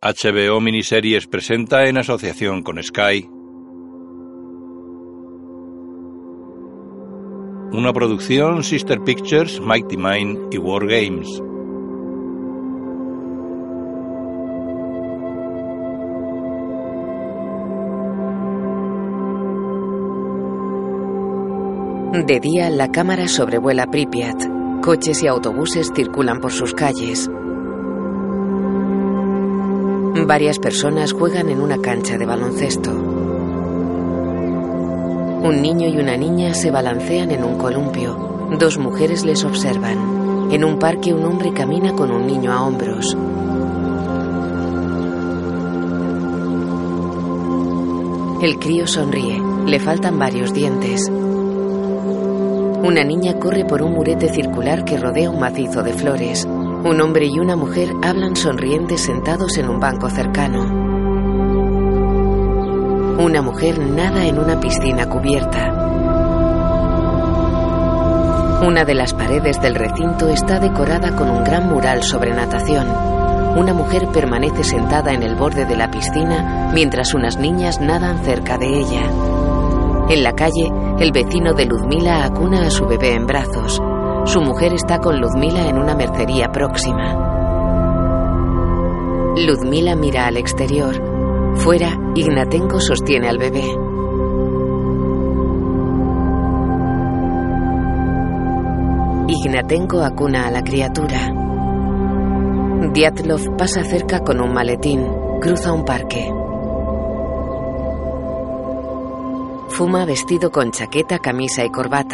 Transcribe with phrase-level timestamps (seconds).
[0.00, 3.28] HBO Miniseries presenta en asociación con Sky
[7.72, 11.42] una producción Sister Pictures, Mighty Mind y War Games.
[22.26, 24.42] De día, la cámara sobrevuela Pripyat.
[24.82, 27.28] Coches y autobuses circulan por sus calles.
[30.26, 32.90] Varias personas juegan en una cancha de baloncesto.
[32.90, 34.02] Un
[35.62, 38.48] niño y una niña se balancean en un columpio.
[38.58, 40.50] Dos mujeres les observan.
[40.50, 43.16] En un parque un hombre camina con un niño a hombros.
[48.42, 49.40] El crío sonríe.
[49.64, 51.08] Le faltan varios dientes.
[51.08, 56.48] Una niña corre por un murete circular que rodea un macizo de flores.
[56.84, 60.62] Un hombre y una mujer hablan sonrientes sentados en un banco cercano.
[63.18, 65.72] Una mujer nada en una piscina cubierta.
[68.64, 72.86] Una de las paredes del recinto está decorada con un gran mural sobre natación.
[73.56, 78.58] Una mujer permanece sentada en el borde de la piscina mientras unas niñas nadan cerca
[78.58, 79.02] de ella.
[80.08, 83.80] En la calle, el vecino de Luzmila acuna a su bebé en brazos.
[84.26, 87.14] Su mujer está con Luzmila en una mercería próxima.
[89.36, 91.00] Luzmila mira al exterior.
[91.54, 93.64] Fuera, Ignatenko sostiene al bebé.
[99.28, 101.32] Ignatenko acuna a la criatura.
[102.92, 105.06] Diatlov pasa cerca con un maletín.
[105.40, 106.32] Cruza un parque.
[109.68, 112.05] Fuma vestido con chaqueta, camisa y corbata.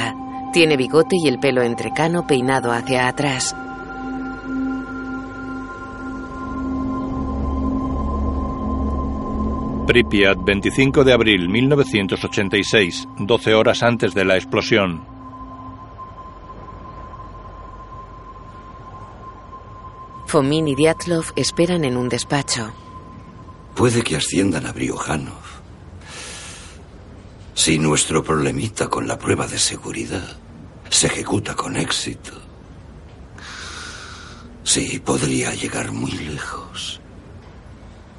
[0.52, 3.56] Tiene bigote y el pelo entrecano peinado hacia atrás.
[9.86, 15.02] Pripyat, 25 de abril 1986, 12 horas antes de la explosión.
[20.26, 22.72] Fomin y Diatlov esperan en un despacho.
[23.74, 25.62] Puede que asciendan a Briojanov.
[27.54, 30.41] Si nuestro problemita con la prueba de seguridad
[30.92, 32.32] se ejecuta con éxito,
[34.62, 37.00] sí, podría llegar muy lejos.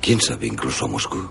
[0.02, 1.30] ¿Quién sabe incluso a Moscú?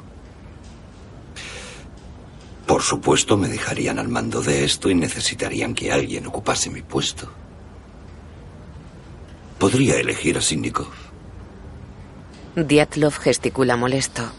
[2.64, 7.28] Por supuesto me dejarían al mando de esto y necesitarían que alguien ocupase mi puesto.
[9.58, 10.92] Podría elegir a Sinnikov.
[12.54, 14.30] Diatlov gesticula molesto.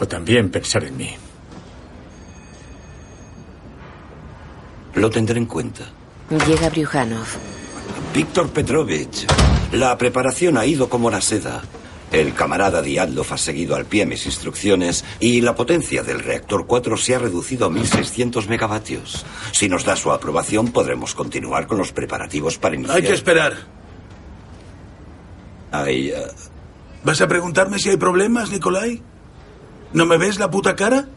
[0.00, 1.10] O también pensar en mí.
[4.94, 5.84] Lo tendré en cuenta.
[6.46, 7.26] Llega Bryujanov.
[8.14, 9.26] Víctor Petrovich,
[9.72, 11.62] la preparación ha ido como la seda.
[12.10, 16.96] El camarada Diatlov ha seguido al pie mis instrucciones y la potencia del reactor 4
[16.96, 19.26] se ha reducido a 1600 megavatios.
[19.52, 22.96] Si nos da su aprobación, podremos continuar con los preparativos para iniciar.
[22.96, 23.56] Hay que esperar.
[25.70, 26.26] Hay, eh,
[27.04, 29.02] ¿Vas a preguntarme si hay problemas, Nikolai?
[29.92, 31.08] ¿No me ves la puta cara?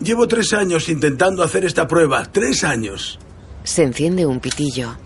[0.00, 2.24] Llevo tres años intentando hacer esta prueba.
[2.30, 3.18] Tres años.
[3.64, 4.96] Se enciende un pitillo.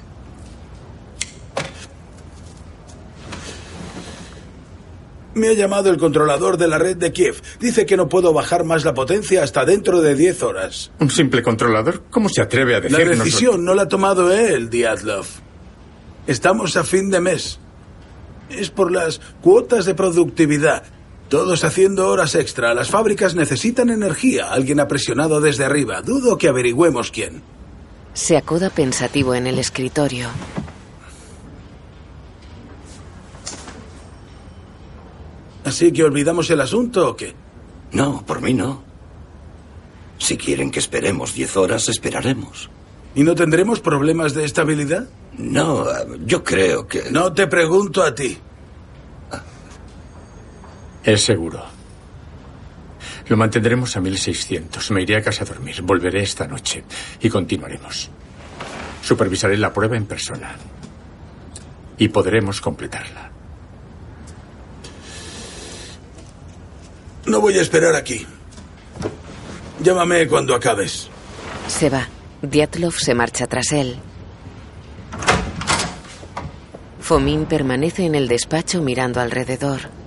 [5.34, 7.43] Me ha llamado el controlador de la red de Kiev.
[7.59, 10.93] Dice que no puedo bajar más la potencia hasta dentro de 10 horas.
[11.00, 12.04] ¿Un simple controlador?
[12.09, 13.19] ¿Cómo se atreve a La decirnos?
[13.19, 15.26] decisión no la ha tomado él, Diatlov.
[16.28, 17.59] Estamos a fin de mes.
[18.48, 20.84] Es por las cuotas de productividad.
[21.29, 22.75] Todos haciendo horas extra.
[22.75, 24.53] Las fábricas necesitan energía.
[24.53, 26.03] Alguien ha presionado desde arriba.
[26.03, 27.43] Dudo que averigüemos quién.
[28.12, 30.29] Se acoda pensativo en el escritorio.
[35.65, 37.35] Así que olvidamos el asunto o qué?
[37.93, 38.83] No, por mí no.
[40.19, 42.71] Si quieren que esperemos 10 horas, esperaremos.
[43.15, 45.09] ¿Y no tendremos problemas de estabilidad?
[45.38, 47.11] No, eh, yo creo que...
[47.11, 48.38] No te pregunto a ti.
[51.05, 51.62] Es seguro.
[53.29, 54.91] Lo mantendremos a 1600.
[54.91, 55.83] Me iré a casa a dormir.
[55.83, 56.85] Volveré esta noche
[57.21, 58.11] y continuaremos.
[59.03, 60.56] Supervisaré la prueba en persona.
[61.99, 63.31] Y podremos completarla.
[67.27, 68.27] No voy a esperar aquí.
[69.83, 71.09] Llámame cuando acabes.
[71.69, 72.09] Se va.
[72.43, 73.97] Diatlov se marcha tras él.
[77.01, 80.04] Fomin permanece en el despacho mirando alrededor.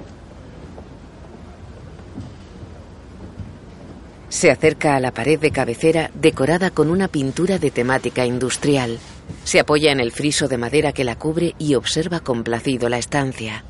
[4.30, 9.00] Se acerca a la pared de cabecera decorada con una pintura de temática industrial.
[9.44, 13.64] Se apoya en el friso de madera que la cubre y observa complacido la estancia.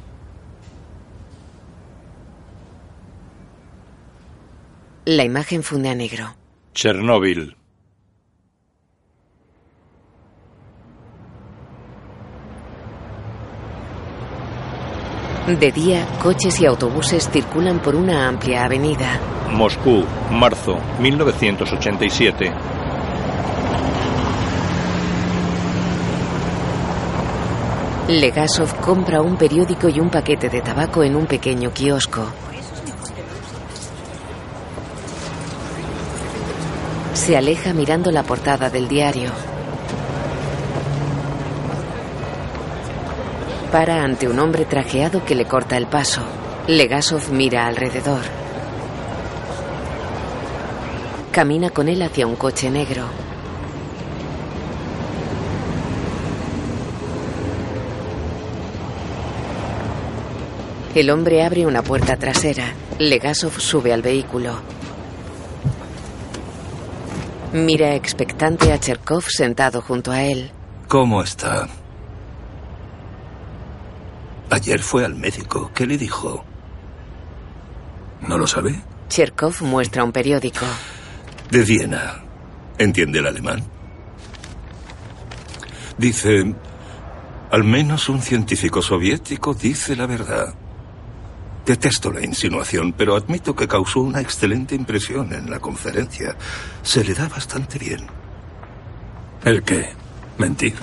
[5.05, 6.35] La imagen funde a negro.
[6.73, 7.56] Chernóbil.
[15.47, 19.17] De día, coches y autobuses circulan por una amplia avenida.
[19.49, 22.51] Moscú, marzo 1987.
[28.09, 32.25] Legasov compra un periódico y un paquete de tabaco en un pequeño kiosco.
[37.13, 39.31] Se aleja mirando la portada del diario.
[43.71, 46.21] Para ante un hombre trajeado que le corta el paso.
[46.67, 48.21] Legasov mira alrededor.
[51.31, 53.03] Camina con él hacia un coche negro.
[60.95, 62.73] El hombre abre una puerta trasera.
[62.97, 64.61] Legasov sube al vehículo.
[67.53, 70.51] Mira expectante a Cherkov sentado junto a él.
[70.87, 71.67] ¿Cómo está?
[74.49, 75.71] Ayer fue al médico.
[75.73, 76.43] ¿Qué le dijo?
[78.21, 78.81] ¿No lo sabe?
[79.09, 80.65] Cherkov muestra un periódico.
[81.51, 82.23] De Viena.
[82.77, 83.63] ¿Entiende el alemán?
[85.97, 86.55] Dice,
[87.51, 90.53] al menos un científico soviético dice la verdad.
[91.65, 96.35] Detesto la insinuación, pero admito que causó una excelente impresión en la conferencia.
[96.81, 98.07] Se le da bastante bien.
[99.43, 99.89] ¿El qué?
[100.37, 100.75] ¿Mentir?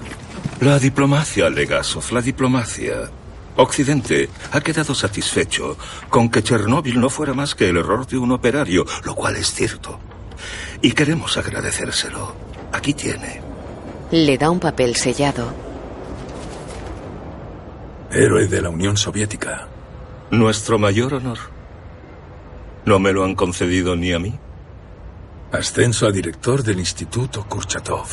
[0.60, 3.10] La diplomacia, Legasov, la diplomacia.
[3.56, 5.76] Occidente ha quedado satisfecho
[6.08, 9.52] con que Chernóbil no fuera más que el error de un operario, lo cual es
[9.52, 10.00] cierto.
[10.82, 12.34] Y queremos agradecérselo.
[12.72, 13.40] Aquí tiene.
[14.10, 15.52] Le da un papel sellado.
[18.10, 19.68] Héroe de la Unión Soviética.
[20.30, 21.38] Nuestro mayor honor.
[22.84, 24.38] No me lo han concedido ni a mí.
[25.52, 28.08] Ascenso a director del Instituto Kurchatov.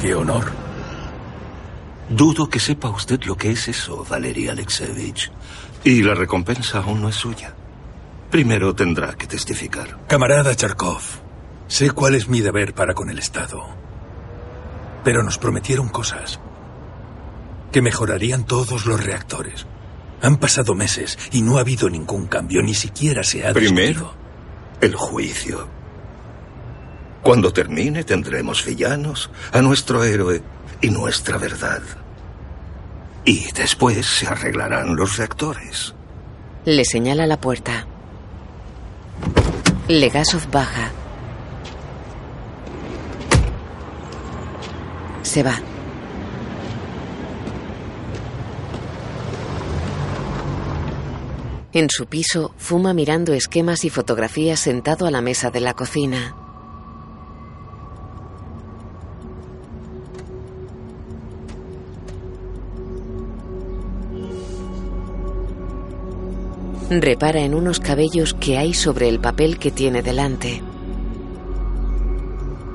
[0.00, 0.69] ¡Qué honor!
[2.10, 5.30] Dudo que sepa usted lo que es eso, Valery Alexevich.
[5.84, 7.54] Y la recompensa aún no es suya.
[8.30, 10.06] Primero tendrá que testificar.
[10.08, 11.00] Camarada Charkov,
[11.68, 13.64] sé cuál es mi deber para con el Estado.
[15.04, 16.40] Pero nos prometieron cosas.
[17.72, 19.66] Que mejorarían todos los reactores.
[20.22, 24.14] Han pasado meses y no ha habido ningún cambio, ni siquiera se ha Primero, discutido.
[24.82, 25.68] el juicio.
[27.22, 30.42] Cuando termine tendremos villanos, a nuestro héroe
[30.80, 31.82] y nuestra verdad.
[33.24, 35.94] Y después se arreglarán los reactores.
[36.64, 37.86] Le señala la puerta.
[39.88, 40.90] Legasov baja.
[45.22, 45.60] Se va.
[51.72, 56.34] En su piso, fuma mirando esquemas y fotografías sentado a la mesa de la cocina.
[66.90, 70.60] Repara en unos cabellos que hay sobre el papel que tiene delante.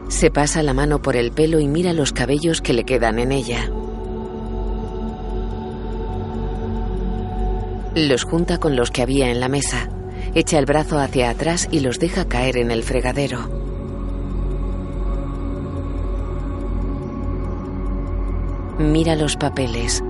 [0.08, 3.34] Se pasa la mano por el pelo y mira los cabellos que le quedan en
[3.34, 3.70] ella.
[7.94, 9.90] Los junta con los que había en la mesa.
[10.34, 13.50] Echa el brazo hacia atrás y los deja caer en el fregadero.
[18.80, 20.02] Mira los papeles.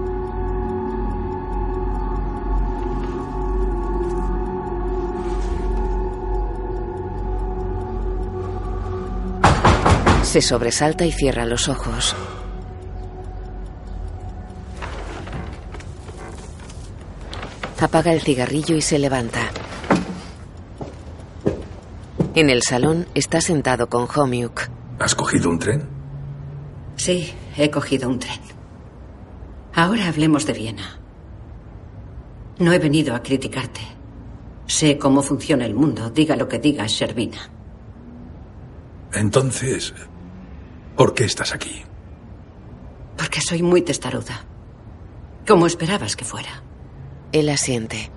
[10.36, 12.14] Se sobresalta y cierra los ojos.
[17.80, 19.50] Apaga el cigarrillo y se levanta.
[22.34, 24.68] En el salón está sentado con Homiuk.
[25.00, 25.88] ¿Has cogido un tren?
[26.98, 28.42] Sí, he cogido un tren.
[29.74, 31.00] Ahora hablemos de Viena.
[32.60, 33.80] No he venido a criticarte.
[34.68, 37.40] Sé cómo funciona el mundo, diga lo que diga Shervina.
[39.14, 39.94] Entonces,
[40.96, 41.84] ¿por qué estás aquí?
[43.18, 44.44] Porque soy muy testaruda.
[45.48, 46.64] Como esperabas que fuera.
[47.32, 48.10] Él asiente.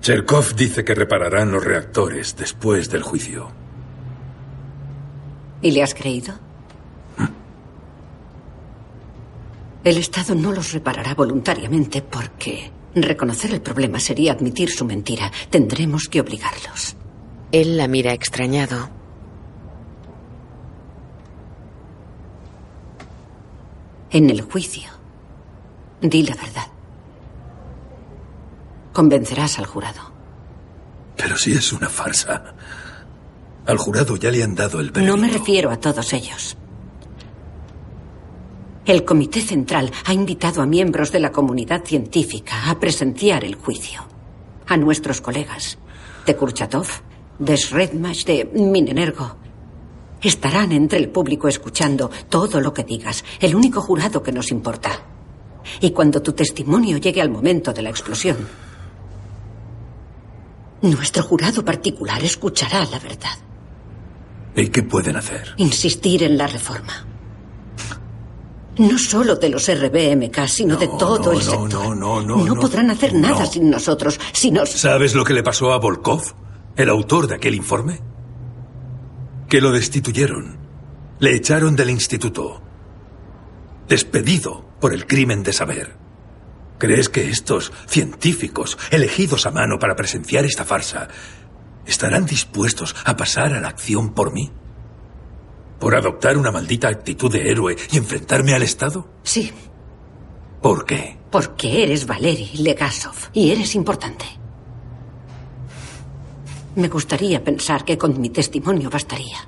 [0.00, 3.50] Cherkov dice que repararán los reactores después del juicio.
[5.62, 6.34] ¿Y le has creído?
[9.82, 15.32] El Estado no los reparará voluntariamente porque Reconocer el problema sería admitir su mentira.
[15.50, 16.94] Tendremos que obligarlos.
[17.50, 18.88] Él la mira extrañado.
[24.14, 24.88] En el juicio,
[26.00, 26.68] di la verdad.
[28.92, 30.02] Convencerás al jurado.
[31.16, 32.54] Pero si es una farsa.
[33.66, 35.16] Al jurado ya le han dado el veredicto.
[35.16, 36.56] No me refiero a todos ellos.
[38.86, 44.06] El Comité Central ha invitado a miembros de la comunidad científica a presenciar el juicio.
[44.68, 45.76] A nuestros colegas
[46.24, 46.86] de Kurchatov,
[47.40, 49.43] de Sredmach, de Minenergo.
[50.24, 54.90] Estarán entre el público escuchando todo lo que digas, el único jurado que nos importa.
[55.80, 58.36] Y cuando tu testimonio llegue al momento de la explosión,
[60.82, 63.38] nuestro jurado particular escuchará la verdad.
[64.56, 65.54] ¿Y qué pueden hacer?
[65.56, 67.06] Insistir en la reforma.
[68.76, 71.68] No solo de los RBMK, sino de todo no, el no, sector.
[71.70, 72.60] no, no, no, No no.
[72.60, 73.46] podrán hacer nada No.
[73.46, 74.70] sin nosotros, si nos...
[74.70, 76.22] ¿Sabes lo que le pasó a Volkov,
[76.76, 78.00] el autor de aquel informe?
[79.48, 80.58] Que lo destituyeron.
[81.20, 82.62] Le echaron del instituto.
[83.88, 85.96] Despedido por el crimen de saber.
[86.78, 91.08] ¿Crees que estos científicos, elegidos a mano para presenciar esta farsa,
[91.86, 94.50] estarán dispuestos a pasar a la acción por mí?
[95.78, 99.08] ¿Por adoptar una maldita actitud de héroe y enfrentarme al Estado?
[99.22, 99.52] Sí,
[100.62, 101.18] ¿Por qué?
[101.30, 104.24] porque eres Valery Legasov y eres importante.
[106.76, 109.38] Me gustaría pensar que con mi testimonio bastaría.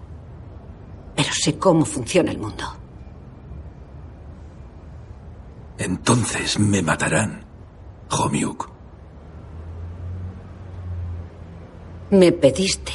[1.15, 2.65] Pero sé cómo funciona el mundo.
[5.79, 7.45] Entonces me matarán,
[8.11, 8.71] Homiuk.
[12.11, 12.93] Me pediste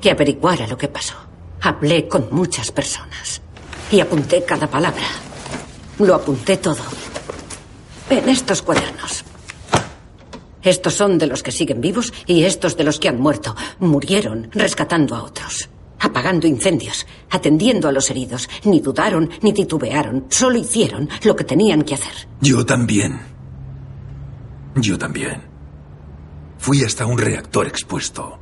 [0.00, 1.16] que averiguara lo que pasó.
[1.62, 3.40] Hablé con muchas personas
[3.90, 5.06] y apunté cada palabra.
[5.98, 6.82] Lo apunté todo.
[8.10, 9.24] En estos cuadernos.
[10.64, 13.54] Estos son de los que siguen vivos y estos de los que han muerto.
[13.80, 15.68] Murieron rescatando a otros,
[16.00, 18.48] apagando incendios, atendiendo a los heridos.
[18.64, 22.28] Ni dudaron ni titubearon, solo hicieron lo que tenían que hacer.
[22.40, 23.20] Yo también.
[24.76, 25.42] Yo también.
[26.58, 28.38] Fui hasta un reactor expuesto.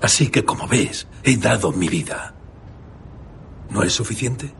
[0.00, 2.34] Así que, como ves, he dado mi vida.
[3.70, 4.52] ¿No es suficiente?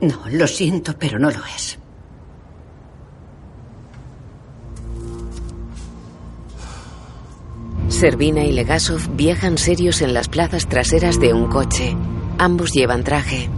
[0.00, 1.79] No, lo siento, pero no lo es.
[7.90, 11.96] Servina y Legasov viajan serios en las plazas traseras de un coche.
[12.38, 13.50] Ambos llevan traje.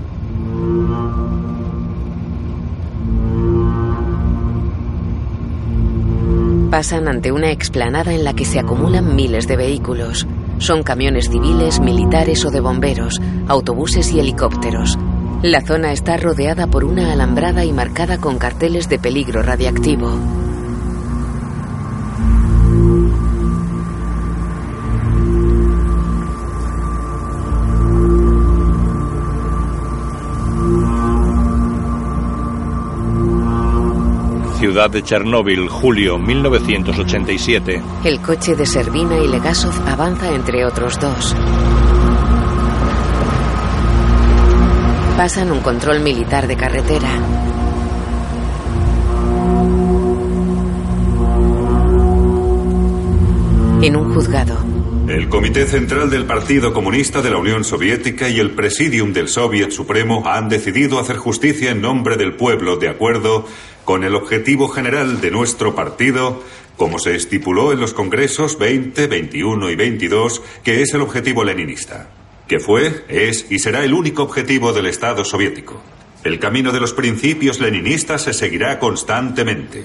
[6.70, 10.26] Pasan ante una explanada en la que se acumulan miles de vehículos.
[10.56, 14.98] Son camiones civiles, militares o de bomberos, autobuses y helicópteros.
[15.42, 20.10] La zona está rodeada por una alambrada y marcada con carteles de peligro radiactivo.
[34.72, 37.82] Ciudad de Chernóbil, julio 1987.
[38.04, 41.36] El coche de Servina y Legasov avanza entre otros dos.
[45.14, 47.10] Pasan un control militar de carretera.
[53.82, 54.56] En un juzgado,
[55.12, 59.70] El Comité Central del Partido Comunista de la Unión Soviética y el Presidium del Soviet
[59.70, 63.46] Supremo han decidido hacer justicia en nombre del pueblo de acuerdo
[63.84, 66.42] con el objetivo general de nuestro partido,
[66.78, 72.08] como se estipuló en los congresos 20, 21 y 22, que es el objetivo leninista,
[72.48, 75.82] que fue, es y será el único objetivo del Estado soviético.
[76.24, 79.84] El camino de los principios leninistas se seguirá constantemente,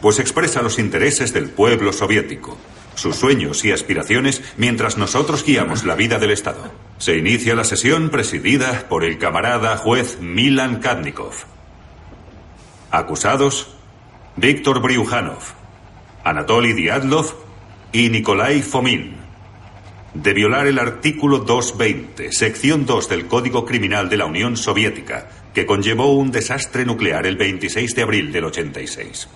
[0.00, 2.56] pues expresa los intereses del pueblo soviético,
[2.98, 6.70] sus sueños y aspiraciones mientras nosotros guiamos la vida del Estado.
[6.98, 11.32] Se inicia la sesión presidida por el camarada juez Milan Kadnikov.
[12.90, 13.68] Acusados,
[14.36, 15.42] Víctor Briujanov,
[16.24, 17.34] Anatoly Diatlov
[17.92, 19.16] y Nikolai Fomin,
[20.14, 25.66] de violar el artículo 220, sección 2 del Código Criminal de la Unión Soviética, que
[25.66, 29.28] conllevó un desastre nuclear el 26 de abril del 86.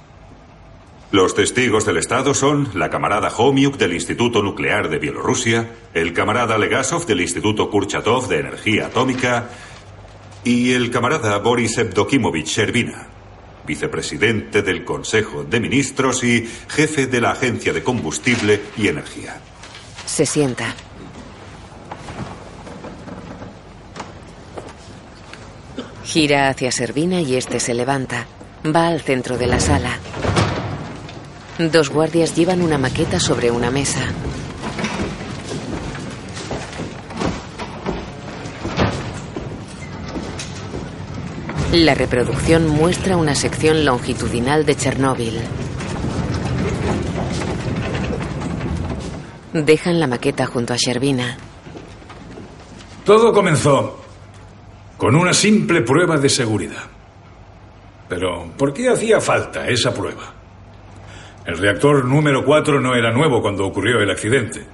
[1.13, 6.57] Los testigos del Estado son la camarada Homiuk del Instituto Nuclear de Bielorrusia, el camarada
[6.57, 9.51] Legasov del Instituto Kurchatov de Energía Atómica
[10.43, 13.09] y el camarada Boris Evdokimovich Shervina,
[13.67, 19.39] vicepresidente del Consejo de Ministros y jefe de la Agencia de Combustible y Energía.
[20.07, 20.75] se sienta.
[26.05, 28.27] Gira hacia Servina y este se levanta.
[28.65, 29.99] Va al centro de la sala.
[31.59, 34.01] Dos guardias llevan una maqueta sobre una mesa.
[41.73, 45.41] La reproducción muestra una sección longitudinal de Chernóbil.
[49.53, 51.37] Dejan la maqueta junto a Shervina.
[53.05, 54.01] Todo comenzó
[54.97, 56.85] con una simple prueba de seguridad.
[58.09, 60.42] Pero, ¿por qué hacía falta esa prueba?
[61.45, 64.65] El reactor número 4 no era nuevo cuando ocurrió el accidente.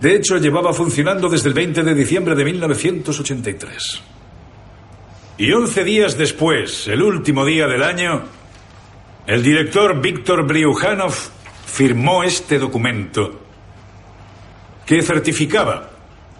[0.00, 4.02] De hecho, llevaba funcionando desde el 20 de diciembre de 1983.
[5.38, 8.22] Y 11 días después, el último día del año,
[9.26, 11.14] el director Víctor Briujanov
[11.66, 13.40] firmó este documento
[14.84, 15.90] que certificaba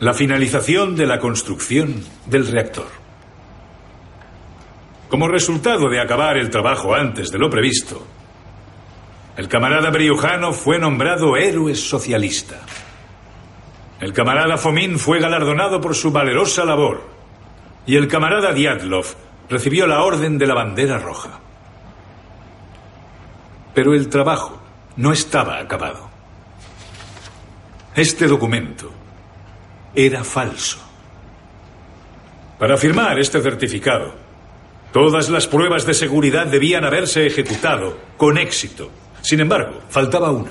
[0.01, 2.89] la finalización de la construcción del reactor.
[5.09, 8.07] Como resultado de acabar el trabajo antes de lo previsto,
[9.37, 12.61] el camarada Briujano fue nombrado héroe socialista.
[13.99, 17.03] El camarada Fomín fue galardonado por su valerosa labor.
[17.87, 19.07] Y el camarada Diatlov
[19.49, 21.41] recibió la orden de la bandera roja.
[23.75, 24.61] Pero el trabajo
[24.97, 26.11] no estaba acabado.
[27.95, 28.93] Este documento
[29.95, 30.79] era falso.
[32.59, 34.15] Para firmar este certificado,
[34.93, 38.91] todas las pruebas de seguridad debían haberse ejecutado con éxito.
[39.23, 40.51] Sin embargo, faltaba una.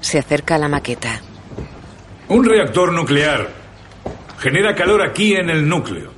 [0.00, 1.20] Se acerca a la maqueta.
[2.28, 3.48] Un reactor nuclear
[4.38, 6.10] genera calor aquí en el núcleo.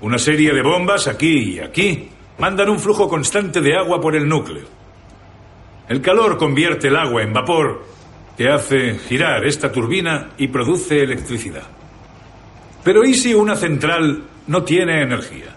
[0.00, 4.28] Una serie de bombas aquí y aquí mandan un flujo constante de agua por el
[4.28, 4.66] núcleo.
[5.88, 7.84] El calor convierte el agua en vapor
[8.36, 11.64] que hace girar esta turbina y produce electricidad.
[12.82, 15.54] Pero ¿y si una central no tiene energía?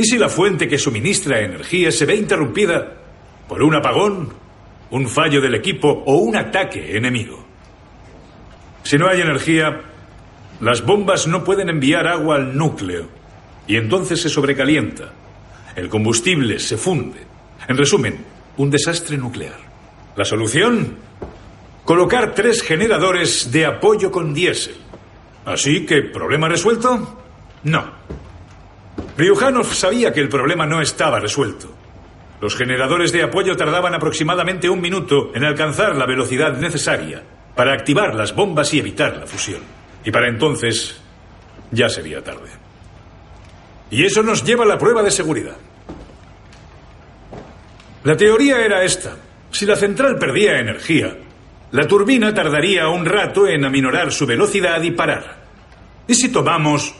[0.00, 2.96] ¿Y si la fuente que suministra energía se ve interrumpida
[3.46, 4.32] por un apagón,
[4.92, 7.44] un fallo del equipo o un ataque enemigo?
[8.82, 9.78] Si no hay energía,
[10.62, 13.08] las bombas no pueden enviar agua al núcleo
[13.66, 15.12] y entonces se sobrecalienta.
[15.76, 17.20] El combustible se funde.
[17.68, 18.24] En resumen,
[18.56, 19.58] un desastre nuclear.
[20.16, 20.96] ¿La solución?
[21.84, 24.76] Colocar tres generadores de apoyo con diésel.
[25.44, 27.20] Así que, ¿problema resuelto?
[27.64, 28.00] No.
[29.16, 31.72] Ryuhanov sabía que el problema no estaba resuelto.
[32.40, 37.22] Los generadores de apoyo tardaban aproximadamente un minuto en alcanzar la velocidad necesaria
[37.54, 39.60] para activar las bombas y evitar la fusión.
[40.04, 41.00] Y para entonces
[41.70, 42.48] ya sería tarde.
[43.90, 45.56] Y eso nos lleva a la prueba de seguridad.
[48.04, 49.16] La teoría era esta.
[49.50, 51.18] Si la central perdía energía,
[51.72, 55.40] la turbina tardaría un rato en aminorar su velocidad y parar.
[56.06, 56.94] ¿Y si tomamos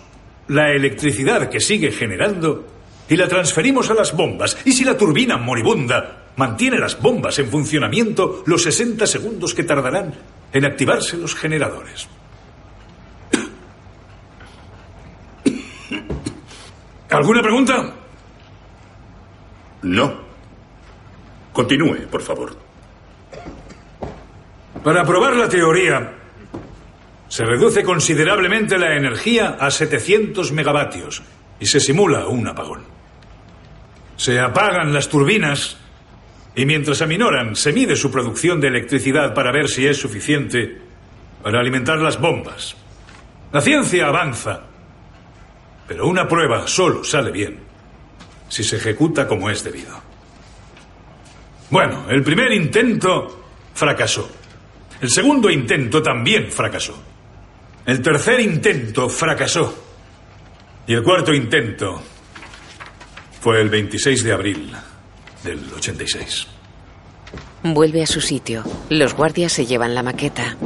[0.51, 2.67] la electricidad que sigue generando
[3.09, 4.59] y la transferimos a las bombas?
[4.65, 10.13] ¿Y si la turbina moribunda mantiene las bombas en funcionamiento los 60 segundos que tardarán
[10.53, 12.09] en activarse los generadores?
[17.11, 17.95] ¿Alguna pregunta?
[19.83, 20.29] No.
[21.53, 22.57] Continúe, por favor.
[24.83, 26.13] Para probar la teoría,
[27.31, 31.23] se reduce considerablemente la energía a 700 megavatios
[31.61, 32.83] y se simula un apagón.
[34.17, 35.79] Se apagan las turbinas
[36.57, 40.77] y mientras aminoran se mide su producción de electricidad para ver si es suficiente
[41.41, 42.75] para alimentar las bombas.
[43.53, 44.63] La ciencia avanza,
[45.87, 47.61] pero una prueba solo sale bien
[48.49, 50.03] si se ejecuta como es debido.
[51.71, 54.29] Bueno, el primer intento fracasó.
[55.01, 57.10] El segundo intento también fracasó.
[57.87, 59.75] El tercer intento fracasó.
[60.87, 62.03] Y el cuarto intento
[63.41, 64.73] fue el 26 de abril
[65.45, 66.47] del 86.
[67.63, 68.65] Vuelve a su sitio.
[68.89, 70.57] Los guardias se llevan la maqueta.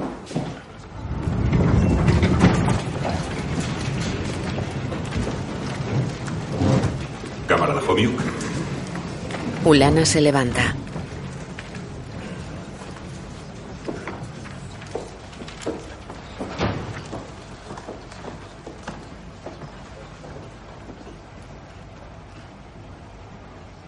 [7.47, 8.21] Camarada Fomiuk.
[9.65, 10.75] Ulana se levanta.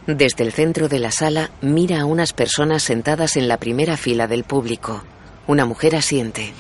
[0.07, 4.29] Desde el centro de la sala mira a unas personas sentadas en la primera fila
[4.29, 5.03] del público.
[5.49, 6.53] Una mujer asiente.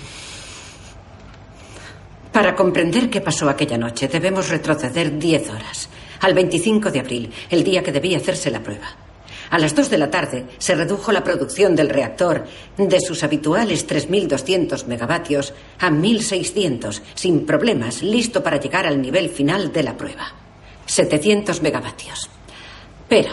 [2.32, 5.88] Para comprender qué pasó aquella noche debemos retroceder 10 horas,
[6.20, 8.88] al 25 de abril, el día que debía hacerse la prueba.
[9.50, 12.44] A las 2 de la tarde se redujo la producción del reactor
[12.76, 19.72] de sus habituales 3.200 megavatios a 1.600, sin problemas, listo para llegar al nivel final
[19.72, 20.35] de la prueba.
[20.87, 22.28] 700 megavatios.
[23.09, 23.33] Pero,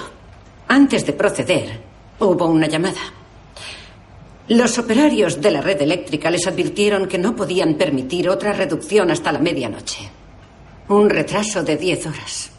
[0.67, 1.81] antes de proceder,
[2.19, 3.01] Hubo una llamada.
[4.47, 9.31] Los operarios de la red eléctrica les advirtieron que no podían permitir otra reducción hasta
[9.31, 10.09] la medianoche.
[10.89, 12.51] Un retraso de 10 horas.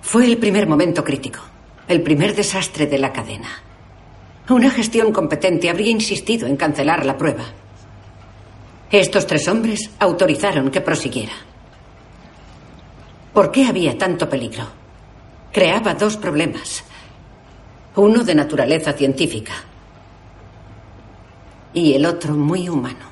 [0.00, 1.40] Fue el primer momento crítico,
[1.88, 3.50] el primer desastre de la cadena.
[4.48, 7.44] Una gestión competente habría insistido en cancelar la prueba.
[8.90, 11.34] Estos tres hombres autorizaron que prosiguiera.
[13.32, 14.79] ¿Por qué había tanto peligro?
[15.52, 16.84] Creaba dos problemas.
[17.96, 19.52] Uno de naturaleza científica
[21.74, 23.10] y el otro muy humano.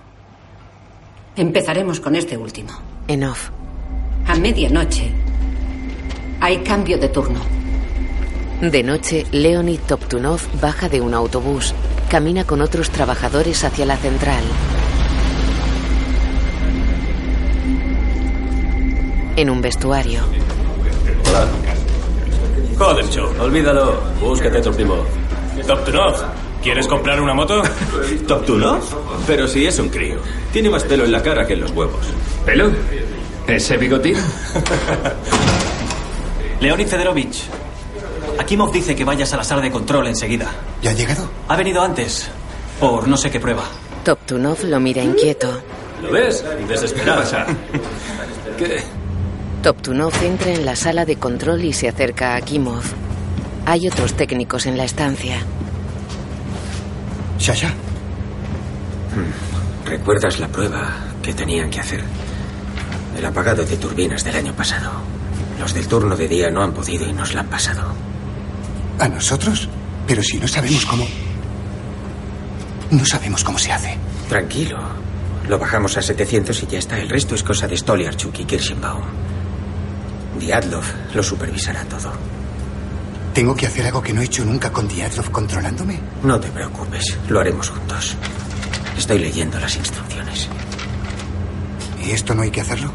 [1.34, 2.70] Empezaremos con este último.
[3.08, 3.50] En off.
[4.26, 5.10] A medianoche
[6.40, 7.40] hay cambio de turno.
[8.60, 11.74] De noche, Leonid Toptunov baja de un autobús.
[12.08, 14.44] Camina con otros trabajadores hacia la central.
[19.36, 20.22] En un vestuario.
[21.28, 21.77] Hola.
[22.78, 23.40] Joder, Joe.
[23.40, 24.00] Olvídalo.
[24.20, 24.96] Búscate otro primo.
[25.66, 26.14] Toptunov,
[26.62, 27.62] ¿quieres comprar una moto?
[28.28, 28.80] ¿Toptunov?
[29.26, 30.18] Pero si es un crío.
[30.52, 32.06] Tiene más pelo en la cara que en los huevos.
[32.46, 32.70] ¿Pelo?
[33.46, 34.14] ¿Ese bigotín?
[36.60, 37.44] Leonid Federovich.
[38.38, 40.46] Akimov dice que vayas a la sala de control enseguida.
[40.80, 41.28] ¿Ya ha llegado?
[41.48, 42.30] Ha venido antes.
[42.78, 43.64] Por no sé qué prueba.
[44.04, 45.60] Toptunov lo mira inquieto.
[46.02, 46.44] ¿Lo ves?
[46.68, 47.22] Desesperado.
[48.58, 48.82] ¿Qué?
[49.62, 52.84] Toptunov entra en la sala de control y se acerca a Akimov.
[53.66, 55.38] Hay otros técnicos en la estancia.
[57.38, 57.68] Shasha.
[57.68, 59.84] Hmm.
[59.84, 60.88] ¿Recuerdas la prueba
[61.22, 62.04] que tenían que hacer?
[63.16, 64.92] El apagado de turbinas del año pasado.
[65.58, 67.82] Los del turno de día no han podido y nos la han pasado.
[69.00, 69.68] ¿A nosotros?
[70.06, 71.04] Pero si no sabemos cómo...
[72.92, 73.96] No sabemos cómo se hace.
[74.28, 74.78] Tranquilo.
[75.48, 76.98] Lo bajamos a 700 y ya está.
[76.98, 79.27] El resto es cosa de Stoliarchuk y Kirschenbaum.
[80.38, 82.12] Diatlov lo supervisará todo.
[83.34, 86.00] ¿Tengo que hacer algo que no he hecho nunca con Diatlov controlándome?
[86.22, 87.16] No te preocupes.
[87.28, 88.16] Lo haremos juntos.
[88.96, 90.48] Estoy leyendo las instrucciones.
[92.04, 92.90] ¿Y esto no hay que hacerlo?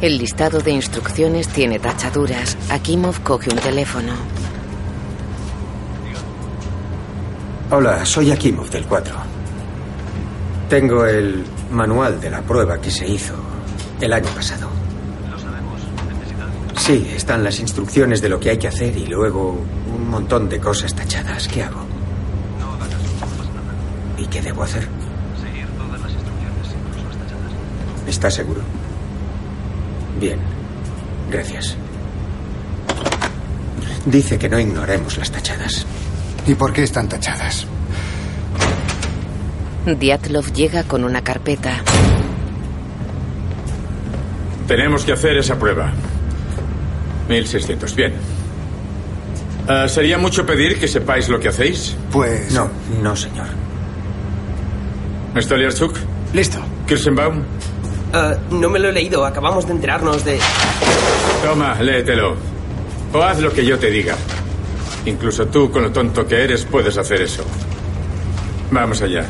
[0.00, 2.56] El listado de instrucciones tiene tachaduras.
[2.70, 4.12] Akimov coge un teléfono.
[7.70, 9.14] Hola, soy Akimov del 4.
[10.68, 13.34] Tengo el manual de la prueba que se hizo
[14.00, 14.77] el año pasado.
[16.78, 19.60] Sí, están las instrucciones de lo que hay que hacer y luego
[19.94, 21.46] un montón de cosas tachadas.
[21.48, 21.80] ¿Qué hago?
[22.58, 22.88] No hagas.
[24.16, 24.88] ¿Y qué debo hacer?
[25.42, 27.52] Seguir todas las instrucciones, incluso las tachadas.
[28.08, 28.60] ¿Estás seguro?
[30.18, 30.38] Bien.
[31.30, 31.76] Gracias.
[34.06, 35.84] Dice que no ignoremos las tachadas.
[36.46, 37.66] ¿Y por qué están tachadas?
[39.84, 41.82] Diatlov llega con una carpeta.
[44.66, 45.92] Tenemos que hacer esa prueba.
[47.28, 48.12] 1600, bien.
[49.68, 51.94] Ah, ¿Sería mucho pedir que sepáis lo que hacéis?
[52.10, 52.52] Pues...
[52.52, 52.68] No,
[53.02, 53.46] no, señor.
[55.36, 55.94] Stoliarchuk,
[56.32, 56.58] Listo.
[56.86, 57.42] Kirschenbaum.
[58.12, 60.38] Ah, no me lo he leído, acabamos de enterarnos de...
[61.44, 62.36] Toma, léetelo.
[63.12, 64.16] O haz lo que yo te diga.
[65.06, 67.44] Incluso tú, con lo tonto que eres, puedes hacer eso.
[68.70, 69.24] Vamos allá.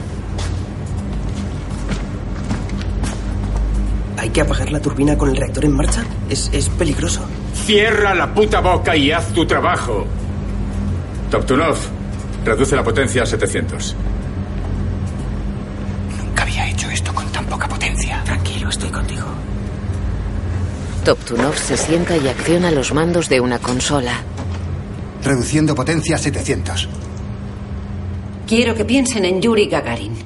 [4.17, 6.05] ¿Hay que apagar la turbina con el reactor en marcha?
[6.29, 7.21] Es, es peligroso.
[7.69, 10.07] Cierra la puta boca y haz tu trabajo.
[11.31, 11.77] Toptunov,
[12.43, 13.95] reduce la potencia a 700.
[16.17, 18.23] Nunca había hecho esto con tan poca potencia.
[18.25, 19.27] Tranquilo, estoy contigo.
[21.05, 24.15] Toptunov se sienta y acciona los mandos de una consola.
[25.23, 26.89] Reduciendo potencia a 700.
[28.47, 30.17] Quiero que piensen en Yuri Gagarin.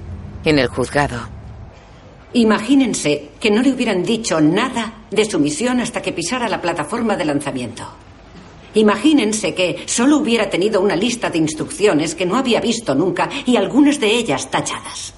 [0.44, 1.41] En el juzgado.
[2.34, 7.14] Imagínense que no le hubieran dicho nada de su misión hasta que pisara la plataforma
[7.14, 7.84] de lanzamiento.
[8.74, 13.56] Imagínense que solo hubiera tenido una lista de instrucciones que no había visto nunca y
[13.56, 15.12] algunas de ellas tachadas.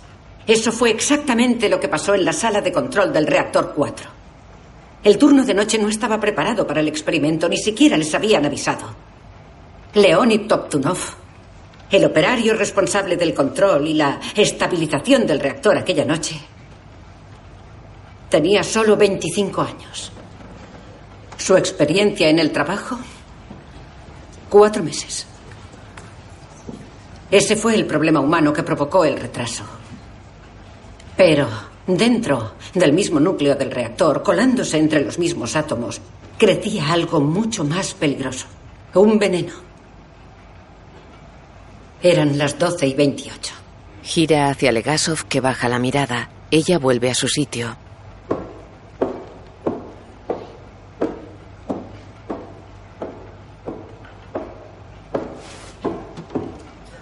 [0.45, 4.11] Eso fue exactamente lo que pasó en la sala de control del reactor 4.
[5.05, 8.87] El turno de noche no estaba preparado para el experimento, ni siquiera les habían avisado.
[9.95, 10.99] Leonid Toptunov,
[11.91, 16.41] el operario responsable del control y la estabilización del reactor aquella noche,
[18.35, 20.11] tenía solo 25 años.
[21.37, 22.99] Su experiencia en el trabajo,
[24.51, 25.25] cuatro meses.
[27.31, 29.63] Ese fue el problema humano que provocó el retraso.
[31.17, 31.47] Pero
[31.87, 36.01] dentro del mismo núcleo del reactor, colándose entre los mismos átomos,
[36.37, 38.47] crecía algo mucho más peligroso.
[38.95, 39.53] Un veneno.
[42.03, 43.55] Eran las 12 y 28.
[44.03, 46.31] Gira hacia Legasov que baja la mirada.
[46.51, 47.84] Ella vuelve a su sitio.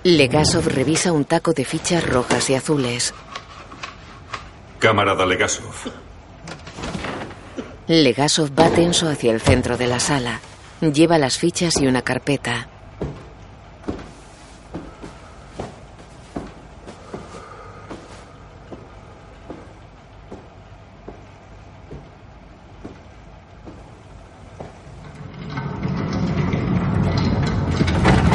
[0.04, 3.14] Legasov revisa un taco de fichas rojas y azules.
[4.80, 5.72] Camarada Legasov.
[7.86, 10.40] Legasov va tenso hacia el centro de la sala.
[10.80, 12.71] Lleva las fichas y una carpeta.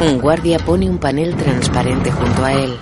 [0.07, 2.79] Un guardia pone un panel transparente junto a él.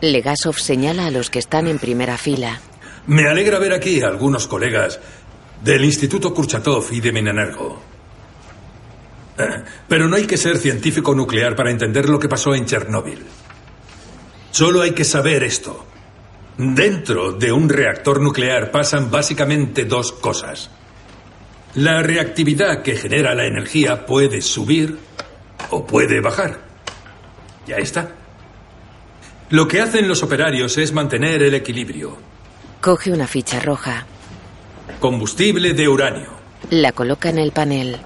[0.00, 2.60] Legasov señala a los que están en primera fila.
[3.08, 4.98] Me alegra ver aquí a algunos colegas
[5.62, 7.78] del Instituto Kurchatov y de Minenergo.
[9.36, 13.22] Eh, Pero no hay que ser científico nuclear para entender lo que pasó en Chernóbil.
[14.50, 15.84] Solo hay que saber esto.
[16.62, 20.68] Dentro de un reactor nuclear pasan básicamente dos cosas.
[21.74, 24.98] La reactividad que genera la energía puede subir
[25.70, 26.60] o puede bajar.
[27.66, 28.10] Ya está.
[29.48, 32.18] Lo que hacen los operarios es mantener el equilibrio.
[32.82, 34.04] Coge una ficha roja.
[35.00, 36.28] Combustible de uranio.
[36.68, 37.96] La coloca en el panel.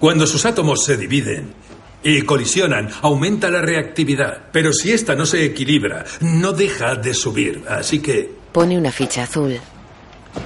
[0.00, 1.54] Cuando sus átomos se dividen
[2.02, 4.48] y colisionan, aumenta la reactividad.
[4.52, 7.64] Pero si esta no se equilibra, no deja de subir.
[7.68, 9.58] Así que Pone una ficha azul.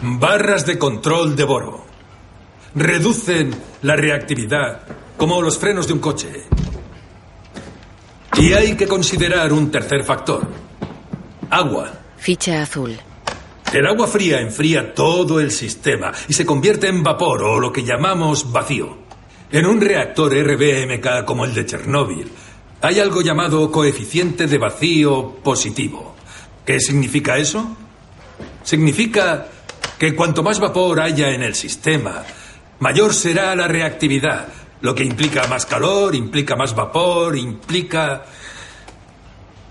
[0.02, 1.84] barras de control de boro
[2.74, 4.82] reducen la reactividad
[5.16, 6.28] como los frenos de un coche.
[8.36, 10.46] Y hay que considerar un tercer factor.
[11.50, 11.92] Agua.
[12.18, 12.98] Ficha azul.
[13.72, 17.84] El agua fría enfría todo el sistema y se convierte en vapor o lo que
[17.84, 19.03] llamamos vacío.
[19.50, 22.30] En un reactor RBMK como el de Chernóbil,
[22.80, 26.14] hay algo llamado coeficiente de vacío positivo.
[26.64, 27.76] ¿Qué significa eso?
[28.62, 29.46] Significa
[29.98, 32.24] que cuanto más vapor haya en el sistema,
[32.80, 34.48] mayor será la reactividad,
[34.80, 38.24] lo que implica más calor, implica más vapor, implica...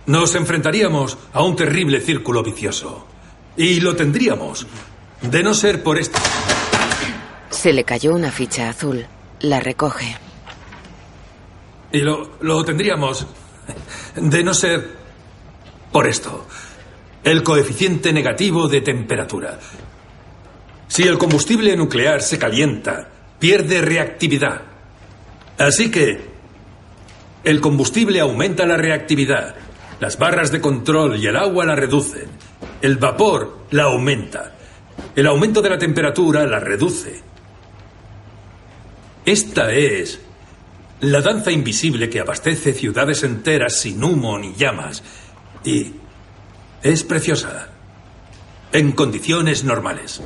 [0.06, 3.08] Nos enfrentaríamos a un terrible círculo vicioso.
[3.56, 4.66] Y lo tendríamos,
[5.22, 6.20] de no ser por esto.
[7.52, 9.06] Se le cayó una ficha azul.
[9.44, 10.16] La recoge.
[11.92, 13.28] Y lo, lo tendríamos
[14.16, 14.88] de no ser
[15.92, 16.48] por esto.
[17.26, 19.60] El coeficiente negativo de temperatura.
[20.88, 24.62] Si el combustible nuclear se calienta, pierde reactividad.
[25.58, 26.22] Así que
[27.44, 29.56] el combustible aumenta la reactividad.
[30.00, 32.28] Las barras de control y el agua la reducen.
[32.82, 34.56] El vapor la aumenta.
[35.18, 37.33] El aumento de la temperatura la reduce.
[39.26, 40.20] Esta es
[41.00, 45.02] la danza invisible que abastece ciudades enteras sin humo ni llamas.
[45.64, 45.94] Y
[46.82, 47.70] es preciosa.
[48.74, 50.22] En condiciones normales.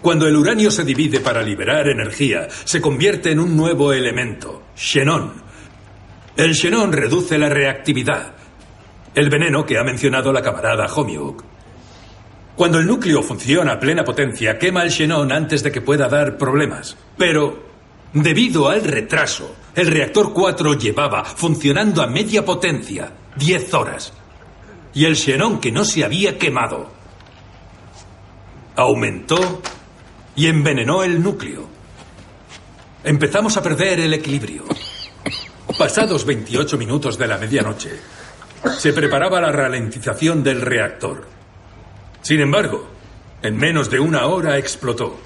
[0.00, 5.42] Cuando el uranio se divide para liberar energía, se convierte en un nuevo elemento, xenón.
[6.36, 8.34] El xenón reduce la reactividad.
[9.12, 11.42] El veneno que ha mencionado la camarada Homiuk.
[12.58, 16.36] Cuando el núcleo funciona a plena potencia, quema el xenón antes de que pueda dar
[16.36, 16.96] problemas.
[17.16, 17.62] Pero,
[18.12, 24.12] debido al retraso, el reactor 4 llevaba funcionando a media potencia 10 horas.
[24.92, 26.90] Y el xenón que no se había quemado
[28.74, 29.62] aumentó
[30.34, 31.64] y envenenó el núcleo.
[33.04, 34.64] Empezamos a perder el equilibrio.
[35.78, 37.92] Pasados 28 minutos de la medianoche,
[38.78, 41.37] se preparaba la ralentización del reactor.
[42.22, 42.88] Sin embargo,
[43.42, 45.16] en menos de una hora explotó.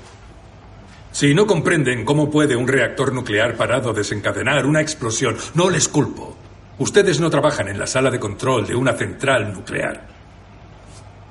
[1.12, 6.36] Si no comprenden cómo puede un reactor nuclear parado desencadenar una explosión, no les culpo.
[6.78, 10.06] Ustedes no trabajan en la sala de control de una central nuclear.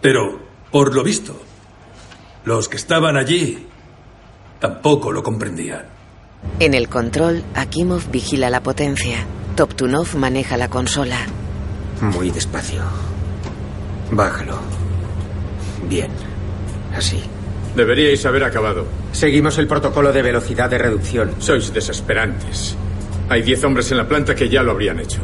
[0.01, 0.39] Pero,
[0.71, 1.39] por lo visto,
[2.45, 3.67] los que estaban allí
[4.59, 5.85] tampoco lo comprendían.
[6.59, 9.25] En el control, Akimov vigila la potencia.
[9.55, 11.17] Toptunov maneja la consola.
[12.01, 12.83] Muy despacio.
[14.11, 14.59] Bájalo.
[15.89, 16.09] Bien.
[16.95, 17.21] Así.
[17.75, 18.85] Deberíais haber acabado.
[19.11, 21.35] Seguimos el protocolo de velocidad de reducción.
[21.39, 22.75] Sois desesperantes.
[23.29, 25.19] Hay diez hombres en la planta que ya lo habrían hecho.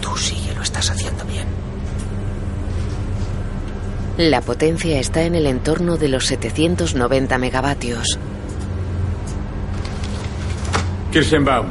[0.00, 1.46] Tú sigue, lo estás haciendo bien.
[4.16, 8.18] La potencia está en el entorno de los 790 megavatios.
[11.12, 11.68] Kirschenbaum,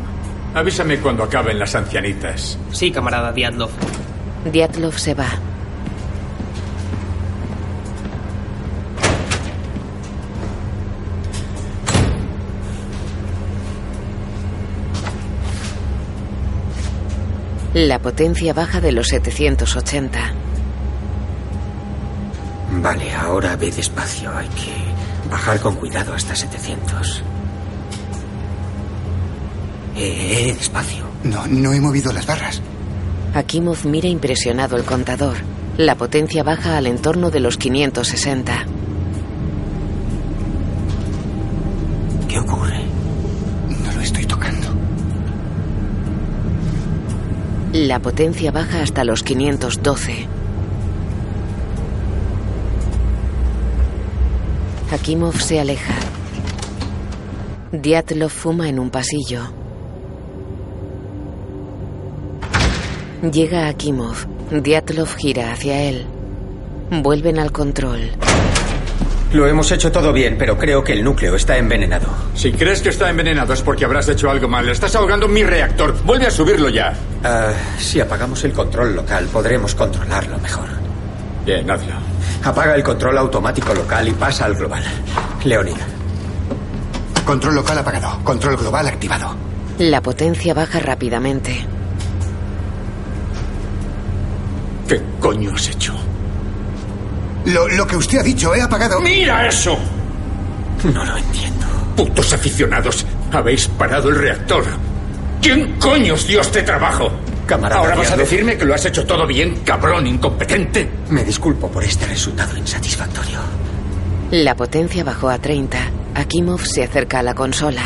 [0.53, 2.57] avísame cuando acaben las ancianitas.
[2.71, 3.69] Sí, camarada Diatlov.
[4.51, 5.29] Diatlov se va.
[17.87, 20.33] La potencia baja de los 780.
[22.81, 24.29] Vale, ahora ve despacio.
[24.35, 24.73] Hay que
[25.31, 27.23] Bajar con cuidado hasta 700.
[29.95, 31.05] Eh, eh, despacio.
[31.23, 32.61] No, no he movido las barras.
[33.33, 35.37] Akimov mira impresionado el contador.
[35.77, 38.65] La potencia baja al entorno de los 560.
[47.87, 50.27] La potencia baja hasta los 512.
[54.91, 55.93] Akimov se aleja.
[57.71, 59.43] Diatlov fuma en un pasillo.
[63.31, 64.27] Llega Akimov.
[64.51, 66.05] Diatlov gira hacia él.
[66.91, 68.11] Vuelven al control.
[69.31, 72.07] Lo hemos hecho todo bien, pero creo que el núcleo está envenenado.
[72.33, 74.67] Si crees que está envenenado es porque habrás hecho algo mal.
[74.69, 75.95] Estás ahogando mi reactor.
[76.03, 76.93] Vuelve a subirlo ya.
[77.23, 80.67] Ah, si apagamos el control local, podremos controlarlo mejor.
[81.45, 81.93] Bien, hazlo.
[82.43, 84.83] Apaga el control automático local y pasa al global.
[85.43, 85.77] Leonid.
[87.23, 88.23] Control local apagado.
[88.23, 89.35] Control global activado.
[89.77, 91.65] La potencia baja rápidamente.
[94.87, 95.93] ¿Qué coño has hecho?
[97.45, 98.99] Lo, lo que usted ha dicho, he apagado.
[98.99, 99.77] ¡Mira eso!
[100.83, 101.65] No lo entiendo.
[101.95, 103.05] Putos aficionados.
[103.31, 104.63] Habéis parado el reactor.
[105.41, 107.09] ¿Quién coño os dio este trabajo?
[107.45, 110.89] Camarada ¿Ahora vas a decirme que lo has hecho todo bien, cabrón incompetente?
[111.09, 113.39] Me disculpo por este resultado insatisfactorio.
[114.31, 115.77] La potencia bajó a 30.
[116.15, 117.81] Akimov se acerca a la consola.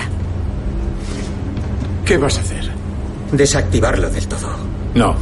[2.05, 2.69] ¿Qué vas a hacer?
[3.31, 4.49] Desactivarlo del todo.
[4.95, 5.15] No,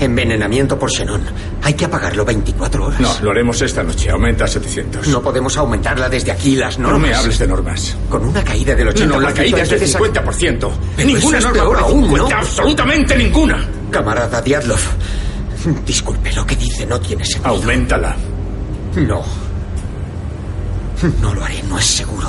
[0.00, 1.22] Envenenamiento por xenón.
[1.64, 3.00] Hay que apagarlo 24 horas.
[3.00, 4.10] no, lo haremos esta noche.
[4.10, 5.08] Aumenta a 700.
[5.08, 7.08] No podemos aumentarla desde aquí las No normas.
[7.08, 7.96] me hables de normas.
[8.10, 9.06] Con una caída del 80%.
[9.06, 10.70] No, la caída es del que desac- 50%.
[10.96, 12.40] Pero ninguna eso es norma peor aún, 50, ¿no?
[12.40, 13.66] absolutamente ninguna.
[13.90, 14.78] Camarada Diatlov.
[15.86, 17.54] Disculpe, lo que dice no tiene sentido.
[17.54, 18.14] Auméntala.
[18.96, 19.22] No.
[21.22, 22.28] No lo haré, no es seguro.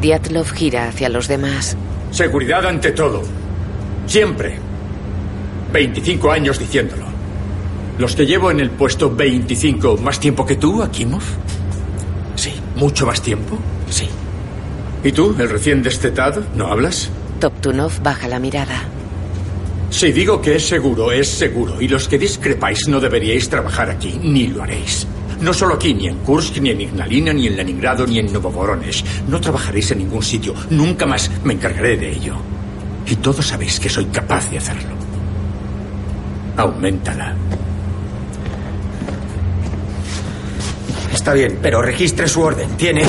[0.00, 1.76] Diatlov gira hacia los demás.
[2.10, 3.22] Seguridad ante todo.
[4.06, 4.58] Siempre.
[5.72, 7.04] 25 años diciéndolo.
[7.98, 11.22] Los que llevo en el puesto 25, ¿más tiempo que tú, Akimov?
[12.34, 12.52] Sí.
[12.76, 13.58] ¿Mucho más tiempo?
[13.90, 14.08] Sí.
[15.04, 17.10] ¿Y tú, el recién destetado, no hablas?
[17.38, 18.82] Toptunov baja la mirada.
[19.90, 21.80] Si digo que es seguro, es seguro.
[21.80, 25.06] Y los que discrepáis no deberíais trabajar aquí, ni lo haréis.
[25.40, 29.04] No solo aquí, ni en Kursk, ni en Ignalina, ni en Leningrado, ni en Novovoronesh.
[29.28, 30.54] No trabajaréis en ningún sitio.
[30.70, 32.36] Nunca más me encargaré de ello.
[33.06, 34.94] Y todos sabéis que soy capaz de hacerlo.
[36.56, 37.34] Auméntala.
[41.12, 42.68] Está bien, pero registre su orden.
[42.76, 43.04] Tiene.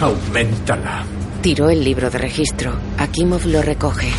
[0.00, 1.04] Auméntala.
[1.40, 2.72] Tiró el libro de registro.
[2.98, 4.10] Akimov lo recoge.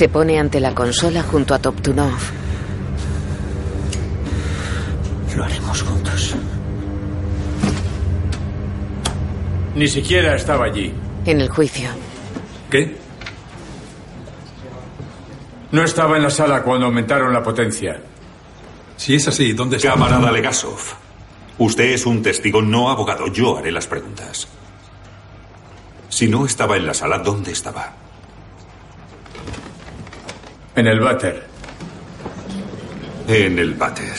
[0.00, 2.18] Se pone ante la consola junto a Toptunov.
[5.36, 6.36] Lo haremos juntos.
[9.74, 10.90] Ni siquiera estaba allí.
[11.26, 11.90] En el juicio.
[12.70, 12.96] ¿Qué?
[15.70, 18.00] No estaba en la sala cuando aumentaron la potencia.
[18.96, 19.90] Si es así, ¿dónde está?
[19.90, 20.80] Camarada Legasov,
[21.58, 23.26] usted es un testigo no abogado.
[23.26, 24.48] Yo haré las preguntas.
[26.08, 27.92] Si no estaba en la sala, ¿dónde estaba?
[30.76, 31.46] En el váter.
[33.26, 34.14] En el váter.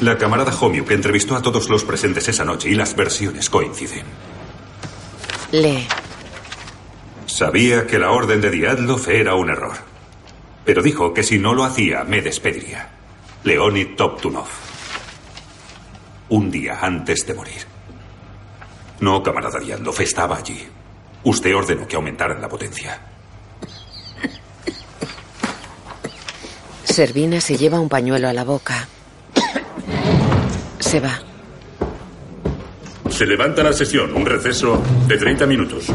[0.00, 4.04] La camarada Homiuk entrevistó a todos los presentes esa noche y las versiones coinciden.
[5.52, 5.86] Lee.
[7.26, 9.76] Sabía que la orden de Diatlov era un error.
[10.64, 12.90] Pero dijo que si no lo hacía, me despediría.
[13.44, 14.48] Leonid Toptunov.
[16.28, 17.62] Un día antes de morir.
[19.00, 20.66] No, camarada Diatlov, estaba allí.
[21.24, 23.15] Usted ordenó que aumentaran la potencia.
[26.96, 28.88] Servina se lleva un pañuelo a la boca.
[30.78, 31.20] Se va.
[33.10, 35.88] Se levanta la sesión, un receso de 30 minutos.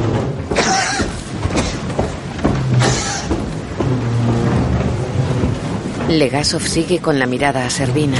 [6.07, 8.19] Legasov sigue con la mirada a Servina.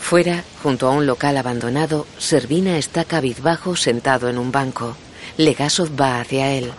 [0.00, 4.96] Fuera, junto a un local abandonado, Servina está cabizbajo sentado en un banco.
[5.38, 6.72] Legasov va hacia él.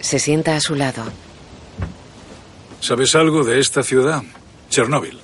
[0.00, 1.04] Se sienta a su lado.
[2.80, 4.22] ¿Sabes algo de esta ciudad?
[4.68, 5.18] Chernóbil.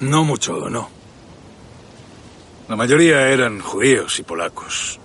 [0.00, 0.99] No mucho, no.
[2.70, 5.00] La mayoría eran judíos y polacos.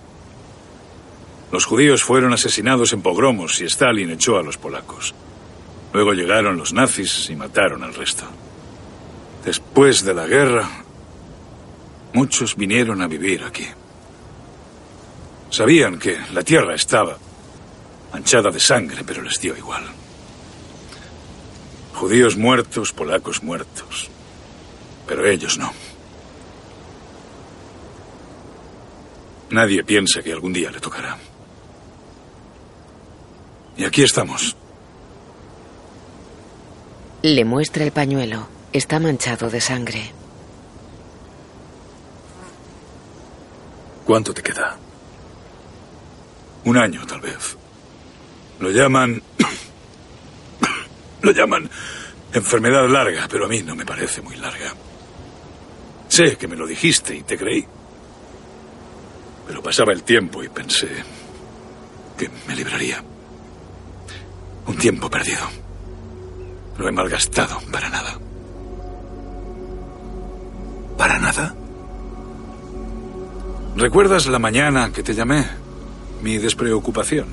[1.50, 5.12] Los judíos fueron asesinados en pogromos y Stalin echó a los polacos.
[5.92, 8.22] Luego llegaron los nazis y mataron al resto.
[9.44, 10.70] Después de la guerra,
[12.12, 13.66] muchos vinieron a vivir aquí.
[15.50, 17.18] Sabían que la tierra estaba
[18.12, 19.82] manchada de sangre, pero les dio igual.
[21.94, 24.08] Judíos muertos, polacos muertos.
[25.08, 25.72] Pero ellos no.
[29.50, 31.16] Nadie piensa que algún día le tocará.
[33.76, 34.56] Y aquí estamos.
[37.22, 38.48] Le muestra el pañuelo.
[38.72, 40.12] Está manchado de sangre.
[44.04, 44.76] ¿Cuánto te queda?
[46.64, 47.56] Un año, tal vez.
[48.60, 49.22] Lo llaman...
[51.22, 51.68] Lo llaman
[52.32, 54.74] enfermedad larga, pero a mí no me parece muy larga.
[56.08, 57.66] Sé que me lo dijiste y te creí.
[59.46, 60.88] Pero pasaba el tiempo y pensé
[62.16, 63.02] que me libraría.
[64.66, 65.42] Un tiempo perdido.
[66.78, 68.18] Lo he malgastado para nada.
[70.98, 71.54] ¿Para nada?
[73.76, 75.46] ¿Recuerdas la mañana que te llamé?
[76.22, 77.26] Mi despreocupación.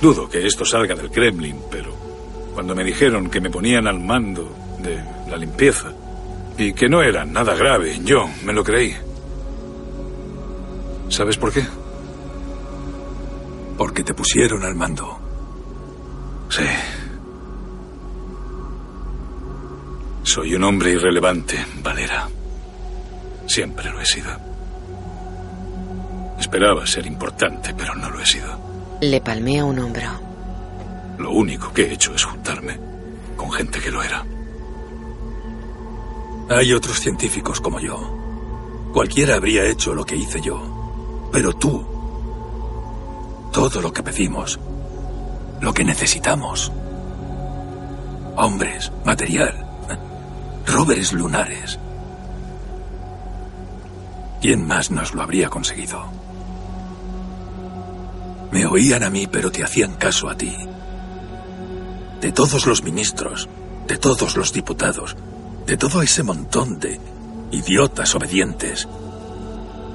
[0.00, 1.92] Dudo que esto salga del Kremlin, pero
[2.54, 5.92] cuando me dijeron que me ponían al mando de la limpieza
[6.56, 8.96] y que no era nada grave, yo me lo creí.
[11.08, 11.64] ¿Sabes por qué?
[13.76, 15.18] Porque te pusieron al mando.
[16.50, 16.64] Sí.
[20.22, 22.28] Soy un hombre irrelevante, Valera.
[23.46, 24.30] Siempre lo he sido.
[26.38, 28.58] Esperaba ser importante, pero no lo he sido.
[29.00, 30.08] Le palmea un hombro.
[31.18, 32.78] Lo único que he hecho es juntarme
[33.36, 34.24] con gente que lo era.
[36.50, 37.98] Hay otros científicos como yo.
[38.92, 40.77] Cualquiera habría hecho lo que hice yo.
[41.32, 41.84] Pero tú,
[43.52, 44.58] todo lo que pedimos,
[45.60, 46.72] lo que necesitamos,
[48.36, 49.66] hombres, material,
[50.66, 51.78] rovers lunares,
[54.40, 56.04] ¿quién más nos lo habría conseguido?
[58.50, 60.56] Me oían a mí, pero te hacían caso a ti.
[62.20, 63.48] De todos los ministros,
[63.86, 65.16] de todos los diputados,
[65.66, 66.98] de todo ese montón de
[67.50, 68.88] idiotas obedientes,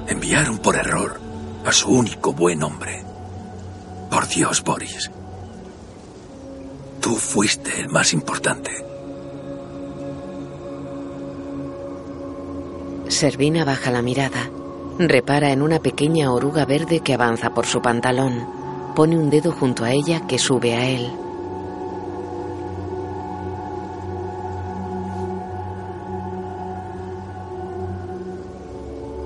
[0.06, 1.23] enviaron por error
[1.64, 3.02] a su único buen hombre.
[4.10, 5.10] Por Dios, Boris.
[7.00, 8.70] Tú fuiste el más importante.
[13.08, 14.50] Servina baja la mirada.
[14.98, 18.46] Repara en una pequeña oruga verde que avanza por su pantalón.
[18.94, 21.10] Pone un dedo junto a ella que sube a él.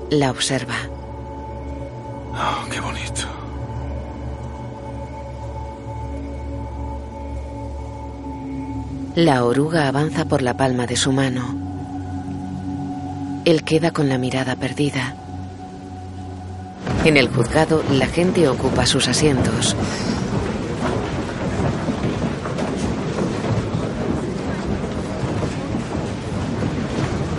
[0.09, 0.98] La observa.
[2.71, 3.27] Qué bonito.
[9.15, 11.53] La oruga avanza por la palma de su mano.
[13.43, 15.15] Él queda con la mirada perdida.
[17.03, 19.75] En el juzgado, la gente ocupa sus asientos.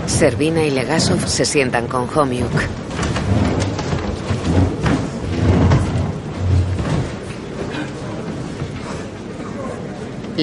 [0.06, 2.50] Servina y Legasov se sientan con Homiuk.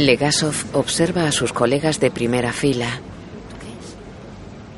[0.05, 2.99] Legasov observa a sus colegas de primera fila.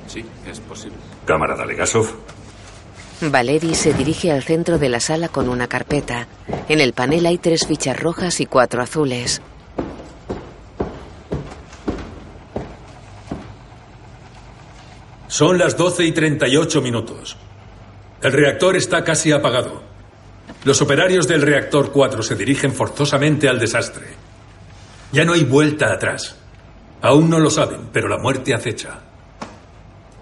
[0.07, 0.97] Sí, es posible.
[1.25, 2.07] Camarada Legasov.
[3.21, 6.27] Valery se dirige al centro de la sala con una carpeta.
[6.69, 9.41] En el panel hay tres fichas rojas y cuatro azules.
[15.27, 17.37] Son las 12 y 38 minutos.
[18.21, 19.83] El reactor está casi apagado.
[20.63, 24.28] Los operarios del reactor 4 se dirigen forzosamente al desastre.
[25.11, 26.35] Ya no hay vuelta atrás.
[27.01, 28.99] Aún no lo saben, pero la muerte acecha.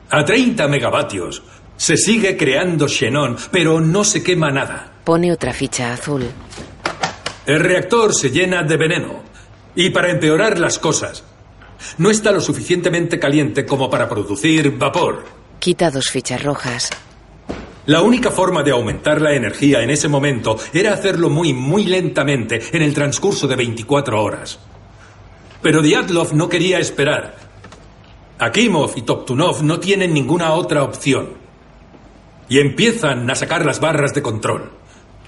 [0.09, 1.43] A 30 megavatios
[1.75, 4.93] se sigue creando xenón, pero no se quema nada.
[5.03, 6.25] Pone otra ficha azul.
[7.45, 9.23] El reactor se llena de veneno.
[9.75, 11.23] Y para empeorar las cosas,
[11.97, 15.25] no está lo suficientemente caliente como para producir vapor.
[15.59, 16.89] Quita dos fichas rojas.
[17.85, 22.61] La única forma de aumentar la energía en ese momento era hacerlo muy, muy lentamente
[22.73, 24.59] en el transcurso de 24 horas.
[25.67, 27.35] Pero Diatlov no quería esperar.
[28.39, 31.33] Akimov y Toptunov no tienen ninguna otra opción.
[32.47, 34.71] Y empiezan a sacar las barras de control.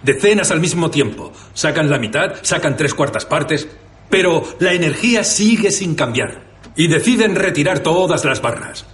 [0.02, 1.34] Decenas al mismo tiempo.
[1.54, 3.68] Sacan la mitad, sacan tres cuartas partes.
[4.10, 6.48] Pero la energía sigue sin cambiar.
[6.78, 8.86] y deciden retirar todas las barras.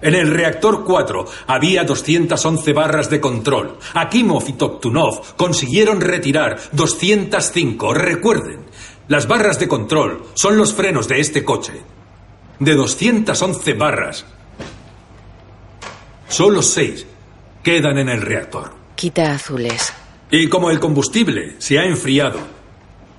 [0.00, 3.78] En el reactor 4 había 211 barras de control.
[3.94, 7.94] Akimov y Toptunov consiguieron retirar 205.
[7.94, 8.67] Recuerden,
[9.08, 11.72] las barras de control son los frenos de este coche.
[12.58, 14.26] De 211 barras,
[16.28, 17.06] solo 6
[17.62, 18.72] quedan en el reactor.
[18.94, 19.92] Quita azules.
[20.30, 22.38] Y como el combustible se ha enfriado,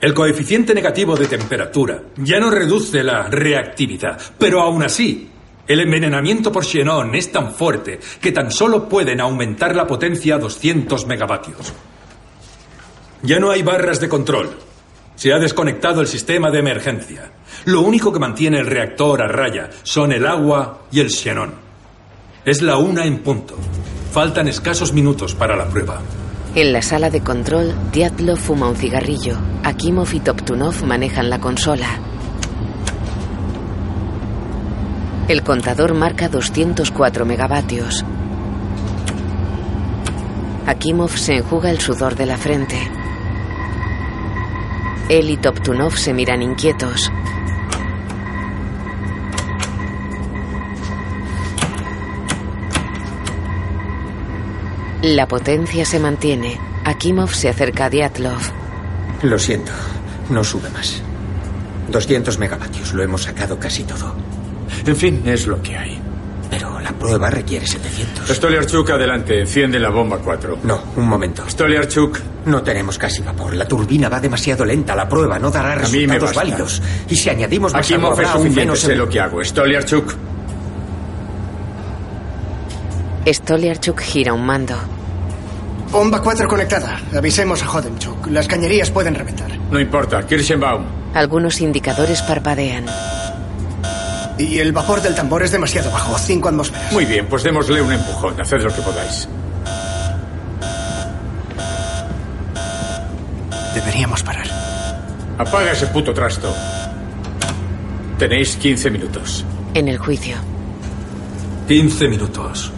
[0.02, 5.30] el coeficiente negativo de temperatura ya no reduce la reactividad, pero aún así,
[5.68, 10.40] el envenenamiento por xenón es tan fuerte que tan solo pueden aumentar la potencia a
[10.40, 11.74] 200 megavatios.
[13.24, 14.68] Ya no hay barras de control.
[15.20, 17.30] Se ha desconectado el sistema de emergencia.
[17.65, 21.55] Lo único que mantiene el reactor a raya son el agua y el xenón.
[22.45, 23.57] Es la una en punto.
[24.13, 25.99] Faltan escasos minutos para la prueba.
[26.55, 29.38] En la sala de control, Diatlov fuma un cigarrillo.
[29.65, 31.99] Akimov y Toptunov manejan la consola.
[35.28, 38.05] El contador marca 204 megavatios.
[40.65, 42.99] Akimov se enjuga el sudor de la frente.
[45.10, 47.12] Él y Toptunov se miran inquietos.
[55.01, 56.60] La potencia se mantiene.
[56.86, 58.39] Akimov se acerca a Diatlov.
[59.24, 59.72] Lo siento,
[60.30, 61.01] no sube más.
[61.89, 64.14] 200 megavatios, lo hemos sacado casi todo.
[64.86, 66.09] En fin, es lo que hay.
[67.00, 68.28] Prueba requiere 700.
[68.28, 69.39] Stoliarchuk, adelante.
[69.39, 70.60] Enciende la bomba 4.
[70.64, 71.50] No, un momento.
[71.50, 72.20] Stoliarchuk.
[72.45, 73.56] No tenemos casi vapor.
[73.56, 74.95] La turbina va demasiado lenta.
[74.95, 76.82] La prueba no dará resultados válidos.
[77.08, 78.60] Y si añadimos más agua, es habrá suficiente.
[78.62, 79.43] menos Sé lo que hago.
[79.43, 80.14] Stoliarchuk.
[83.26, 84.76] Stoliarchuk gira un mando.
[85.91, 87.00] Bomba 4 conectada.
[87.16, 88.28] Avisemos a Hodemchuk.
[88.28, 89.58] Las cañerías pueden reventar.
[89.72, 90.26] No importa.
[90.26, 90.84] Kirchenbaum.
[91.14, 92.86] Algunos indicadores parpadean.
[94.40, 96.18] Y el vapor del tambor es demasiado bajo.
[96.18, 96.94] 5 atmósferas.
[96.94, 98.40] Muy bien, pues démosle un empujón.
[98.40, 99.28] Haced lo que podáis.
[103.76, 104.48] Deberíamos parar.
[105.38, 106.54] Apaga ese puto trasto.
[108.18, 109.46] Tenéis 15 minutos.
[109.74, 110.38] En el juicio.
[111.68, 112.72] 15 minutos.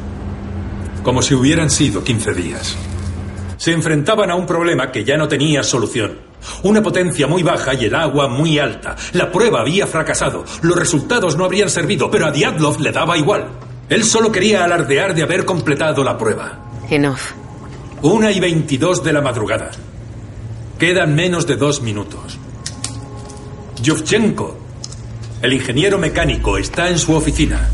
[1.04, 2.76] Como si hubieran sido 15 días.
[3.58, 6.31] Se enfrentaban a un problema que ya no tenía solución.
[6.64, 8.96] Una potencia muy baja y el agua muy alta.
[9.14, 10.44] La prueba había fracasado.
[10.62, 13.48] Los resultados no habrían servido, pero a Diatlov le daba igual.
[13.90, 16.60] Él solo quería alardear de haber completado la prueba.
[16.90, 17.34] En off.
[18.02, 19.72] Una y 22 de la madrugada.
[20.80, 22.40] Quedan menos de dos minutos.
[23.82, 24.58] Yovchenko,
[25.42, 27.70] el ingeniero mecánico, está en su oficina.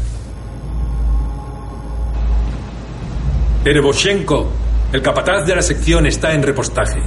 [3.64, 4.50] Tereboshenko,
[4.94, 7.02] el capataz de la sección, está en repostaje,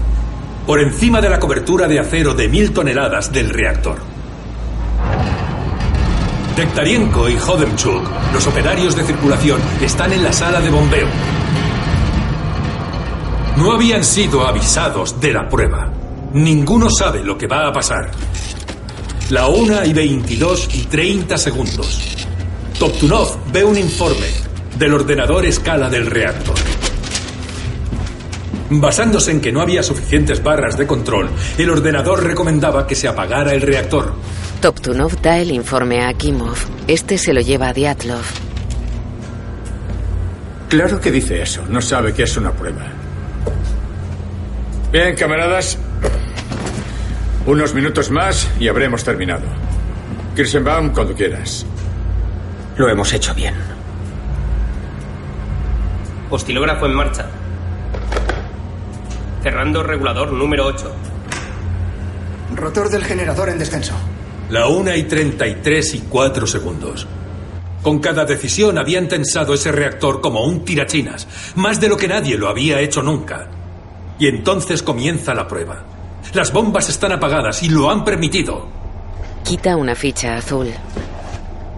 [0.66, 3.98] por encima de la cobertura de acero de mil toneladas del reactor.
[6.56, 11.08] Dektarienko y Hodemchuk, los operarios de circulación, están en la sala de bombeo.
[13.56, 15.90] No habían sido avisados de la prueba.
[16.32, 18.10] Ninguno sabe lo que va a pasar.
[19.30, 22.26] La una y 22 y 30 segundos.
[22.78, 24.26] Toptunov ve un informe
[24.78, 26.56] del ordenador escala del reactor.
[28.72, 33.52] Basándose en que no había suficientes barras de control, el ordenador recomendaba que se apagara
[33.52, 34.14] el reactor.
[34.60, 36.56] Toptunov da el informe a Akimov.
[36.86, 38.22] Este se lo lleva a Diatlov.
[40.68, 41.64] Claro que dice eso.
[41.68, 42.86] No sabe que es una prueba.
[44.92, 45.76] Bien, camaradas.
[47.46, 49.46] Unos minutos más y habremos terminado.
[50.36, 51.66] Kirschenbaum, cuando quieras.
[52.76, 53.54] Lo hemos hecho bien.
[56.30, 57.26] Oscilógrafo en marcha.
[59.42, 60.92] Cerrando regulador número 8.
[62.56, 63.94] Rotor del generador en descenso.
[64.50, 67.06] La una y 33 y 4 segundos.
[67.82, 72.36] Con cada decisión habían tensado ese reactor como un tirachinas, más de lo que nadie
[72.36, 73.48] lo había hecho nunca.
[74.18, 75.84] Y entonces comienza la prueba.
[76.34, 78.68] Las bombas están apagadas y lo han permitido.
[79.42, 80.68] Quita una ficha azul.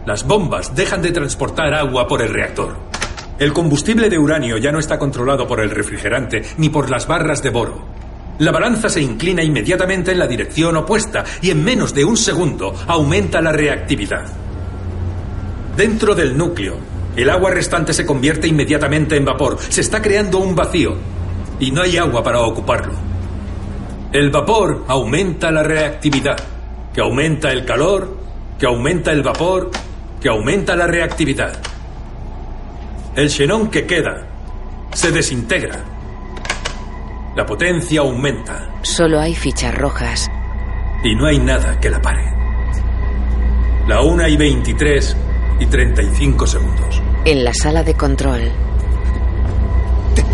[0.05, 2.92] Las bombas dejan de transportar agua por el reactor.
[3.43, 7.43] El combustible de uranio ya no está controlado por el refrigerante ni por las barras
[7.43, 7.85] de boro.
[8.39, 12.73] La balanza se inclina inmediatamente en la dirección opuesta y en menos de un segundo
[12.87, 14.27] aumenta la reactividad.
[15.77, 16.77] Dentro del núcleo,
[17.17, 19.59] el agua restante se convierte inmediatamente en vapor.
[19.59, 20.95] Se está creando un vacío
[21.59, 22.95] y no hay agua para ocuparlo.
[24.13, 26.37] El vapor aumenta la reactividad,
[26.95, 28.19] que aumenta el calor,
[28.57, 29.73] que aumenta el vapor,
[30.21, 31.72] que aumenta la reactividad.
[33.15, 34.27] El xenón que queda
[34.93, 35.85] se desintegra.
[37.37, 40.31] La potencia aumenta Solo hay fichas rojas.
[41.05, 42.25] y no hay nada que la pare.
[43.89, 45.17] La una y 23
[45.61, 47.03] y 35 segundos.
[47.25, 48.51] En la sala de control.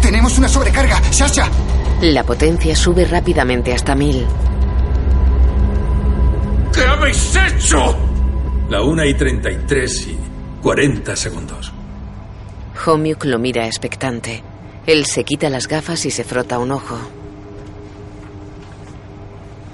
[0.03, 1.49] tenemos una sobrecarga, Sasha.
[2.03, 4.25] La potencia sube rápidamente hasta mil.
[6.73, 7.97] ¿Qué habéis hecho?
[8.69, 10.19] La una y 33 y
[10.63, 11.73] 40 segundos.
[12.89, 14.43] Homiuk lo mira expectante.
[14.87, 16.99] Él se quita las gafas y se frota un ojo.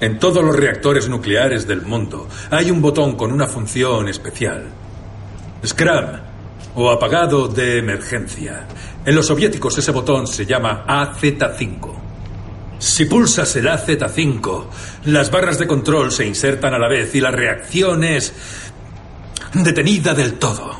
[0.01, 4.65] En todos los reactores nucleares del mundo hay un botón con una función especial.
[5.65, 6.19] Scram
[6.75, 8.67] o apagado de emergencia.
[9.05, 11.93] En los soviéticos ese botón se llama AZ5.
[12.79, 14.65] Si pulsas el AZ5,
[15.05, 18.33] las barras de control se insertan a la vez y la reacción es
[19.53, 20.75] detenida del todo.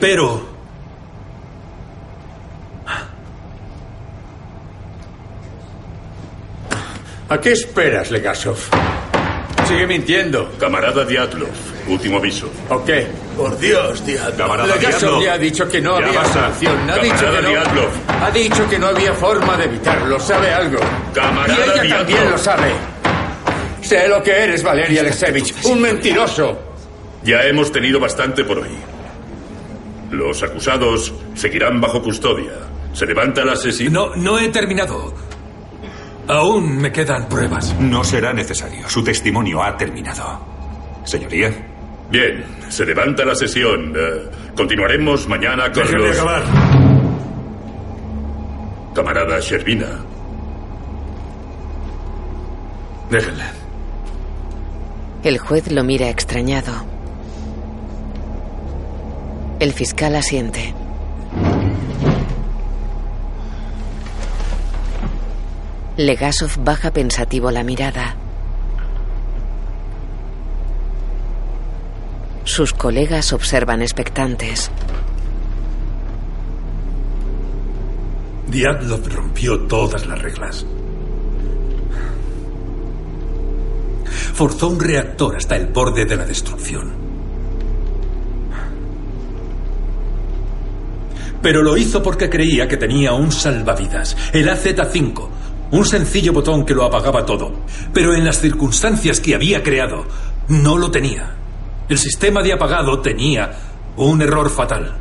[0.00, 0.55] Pero...
[7.28, 8.56] ¿A qué esperas, Legasov?
[9.66, 10.52] Sigue mintiendo.
[10.60, 11.48] Camarada Diatlov,
[11.88, 12.48] último aviso.
[12.68, 13.08] ¿O qué?
[13.36, 14.36] Por Dios, Diatlov.
[14.36, 15.22] Camarada Legasov Diatlov.
[15.24, 16.44] ya ha dicho que no Ya había basta.
[16.44, 16.76] solución.
[16.76, 17.48] Ha Camarada dicho que no.
[17.48, 17.88] Diatlov.
[18.22, 20.20] Ha dicho que no había forma de evitarlo.
[20.20, 20.78] ¿Sabe algo?
[21.12, 21.98] Camarada y ella Diatlov.
[21.98, 22.68] también lo sabe.
[23.82, 25.54] Sé lo que eres, Valery Alexevich.
[25.64, 26.58] Un mentiroso.
[27.24, 28.70] Ya hemos tenido bastante por hoy.
[30.12, 32.52] Los acusados seguirán bajo custodia.
[32.92, 33.90] Se levanta el asesino.
[34.10, 35.12] No, no he terminado.
[36.28, 37.74] Aún me quedan pruebas.
[37.78, 38.88] No será necesario.
[38.88, 40.40] Su testimonio ha terminado.
[41.04, 41.50] Señoría.
[42.10, 43.92] Bien, se levanta la sesión.
[43.96, 46.18] Eh, continuaremos mañana con Déjenme los...
[46.18, 46.42] acabar.
[48.94, 49.86] Camarada Shervina.
[53.10, 53.44] Déjenle.
[55.22, 56.72] El juez lo mira extrañado.
[59.60, 60.74] El fiscal asiente.
[65.98, 68.14] Legasov baja pensativo la mirada.
[72.44, 74.70] Sus colegas observan expectantes.
[78.48, 80.66] Diatlov rompió todas las reglas.
[84.34, 86.92] Forzó un reactor hasta el borde de la destrucción.
[91.40, 95.28] Pero lo hizo porque creía que tenía un salvavidas, el AZ5,
[95.70, 97.52] un sencillo botón que lo apagaba todo.
[97.92, 100.04] Pero en las circunstancias que había creado,
[100.48, 101.34] no lo tenía.
[101.88, 103.50] El sistema de apagado tenía
[103.96, 104.96] un error fatal.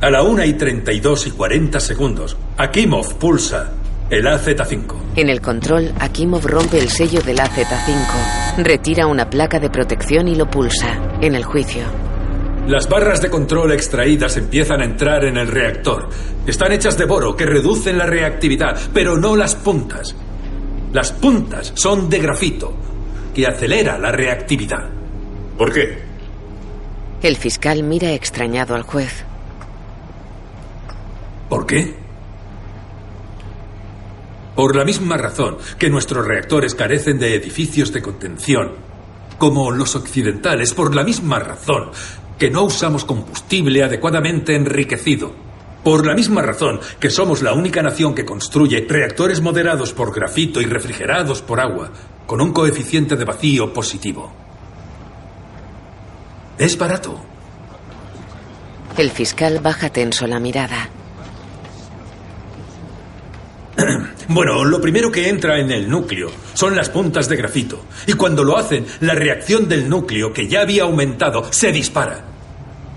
[0.00, 3.70] A la 1 y 32 y 40 segundos, Akimov pulsa
[4.10, 4.94] el AZ5.
[5.16, 8.64] En el control, Akimov rompe el sello del AZ5.
[8.64, 10.98] Retira una placa de protección y lo pulsa.
[11.20, 12.11] En el juicio.
[12.66, 16.08] Las barras de control extraídas empiezan a entrar en el reactor.
[16.46, 20.14] Están hechas de boro que reducen la reactividad, pero no las puntas.
[20.92, 22.72] Las puntas son de grafito,
[23.34, 24.88] que acelera la reactividad.
[25.58, 25.98] ¿Por qué?
[27.20, 29.24] El fiscal mira extrañado al juez.
[31.48, 31.94] ¿Por qué?
[34.54, 38.72] Por la misma razón que nuestros reactores carecen de edificios de contención,
[39.38, 41.90] como los occidentales, por la misma razón
[42.38, 45.32] que no usamos combustible adecuadamente enriquecido.
[45.84, 50.60] Por la misma razón que somos la única nación que construye reactores moderados por grafito
[50.60, 51.90] y refrigerados por agua,
[52.26, 54.32] con un coeficiente de vacío positivo.
[56.58, 57.20] Es barato.
[58.96, 60.88] El fiscal baja tenso la mirada.
[64.28, 67.84] Bueno, lo primero que entra en el núcleo son las puntas de grafito.
[68.06, 72.24] Y cuando lo hacen, la reacción del núcleo, que ya había aumentado, se dispara.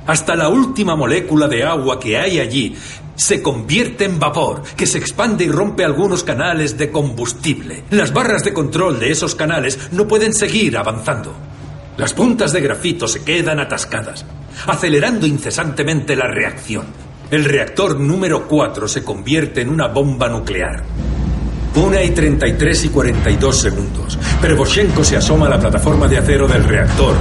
[0.08, 2.76] Hasta la última molécula de agua que hay allí
[3.16, 7.84] se convierte en vapor, que se expande y rompe algunos canales de combustible.
[7.90, 11.34] Las barras de control de esos canales no pueden seguir avanzando.
[11.98, 14.26] Las puntas de grafito se quedan atascadas,
[14.68, 17.05] acelerando incesantemente la reacción.
[17.36, 20.82] El reactor número 4 se convierte en una bomba nuclear.
[21.76, 24.18] Una y 33 y 42 segundos.
[24.40, 27.14] Prevoshenko se asoma a la plataforma de acero del reactor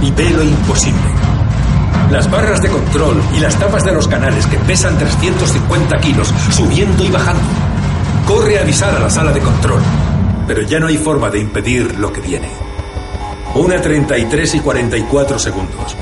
[0.00, 1.10] y ve lo imposible.
[2.12, 7.04] Las barras de control y las tapas de los canales que pesan 350 kilos subiendo
[7.04, 7.42] y bajando.
[8.28, 9.82] Corre a avisar a la sala de control,
[10.46, 12.48] pero ya no hay forma de impedir lo que viene.
[13.56, 15.96] Una 33 y 44 segundos.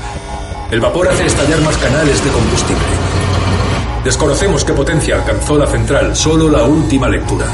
[0.69, 3.00] El vapor hace estallar más canales de combustible.
[4.03, 7.45] Desconocemos qué potencia alcanzó la central, solo la última lectura.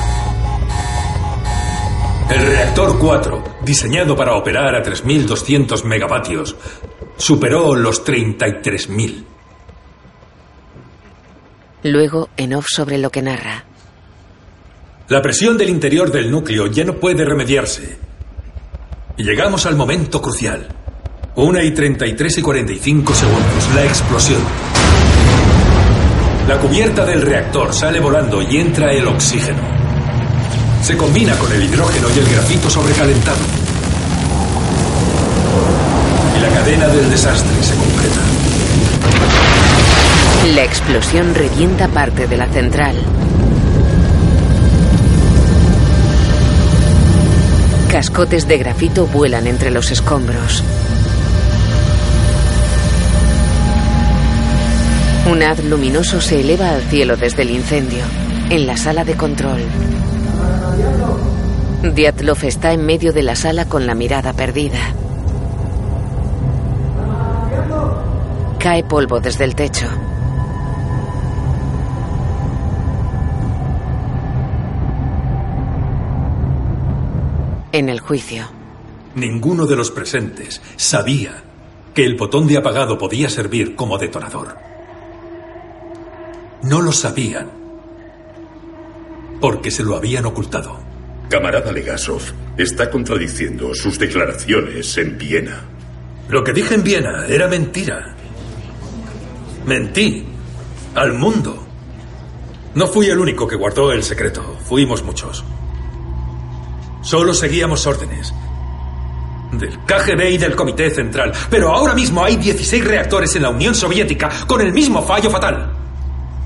[2.30, 6.56] El reactor 4, diseñado para operar a 3.200 megavatios,
[7.18, 9.24] superó los 33.000.
[11.84, 13.66] Luego, en off sobre lo que narra.
[15.10, 17.98] La presión del interior del núcleo ya no puede remediarse.
[19.18, 20.68] Y llegamos al momento crucial.
[21.36, 23.70] Una y 33 y 45 segundos.
[23.76, 24.42] La explosión.
[26.48, 29.62] La cubierta del reactor sale volando y entra el oxígeno.
[30.82, 33.38] Se combina con el hidrógeno y el grafito sobrecalentado.
[36.38, 38.22] Y la cadena del desastre se completa.
[40.56, 42.96] La explosión revienta parte de la central.
[47.92, 50.64] Cascotes de grafito vuelan entre los escombros.
[55.30, 58.04] Un haz luminoso se eleva al cielo desde el incendio,
[58.50, 59.60] en la sala de control.
[61.94, 64.80] Diatlov está en medio de la sala con la mirada perdida.
[68.58, 69.88] Cae polvo desde el techo.
[77.74, 78.46] En el juicio.
[79.16, 81.44] Ninguno de los presentes sabía
[81.94, 84.77] que el botón de apagado podía servir como detonador.
[86.64, 87.58] No lo sabían
[89.40, 90.80] porque se lo habían ocultado.
[91.30, 92.22] Camarada Legasov,
[92.58, 95.64] está contradiciendo sus declaraciones en Viena.
[96.30, 98.16] Lo que dije en Viena era mentira.
[99.66, 100.26] Mentí
[100.96, 101.64] al mundo.
[102.76, 104.58] No fui el único que guardó el secreto.
[104.66, 105.44] Fuimos muchos.
[107.02, 108.34] Solo seguíamos órdenes.
[109.52, 111.32] Del KGB y del Comité Central.
[111.50, 115.77] Pero ahora mismo hay 16 reactores en la Unión Soviética con el mismo fallo fatal.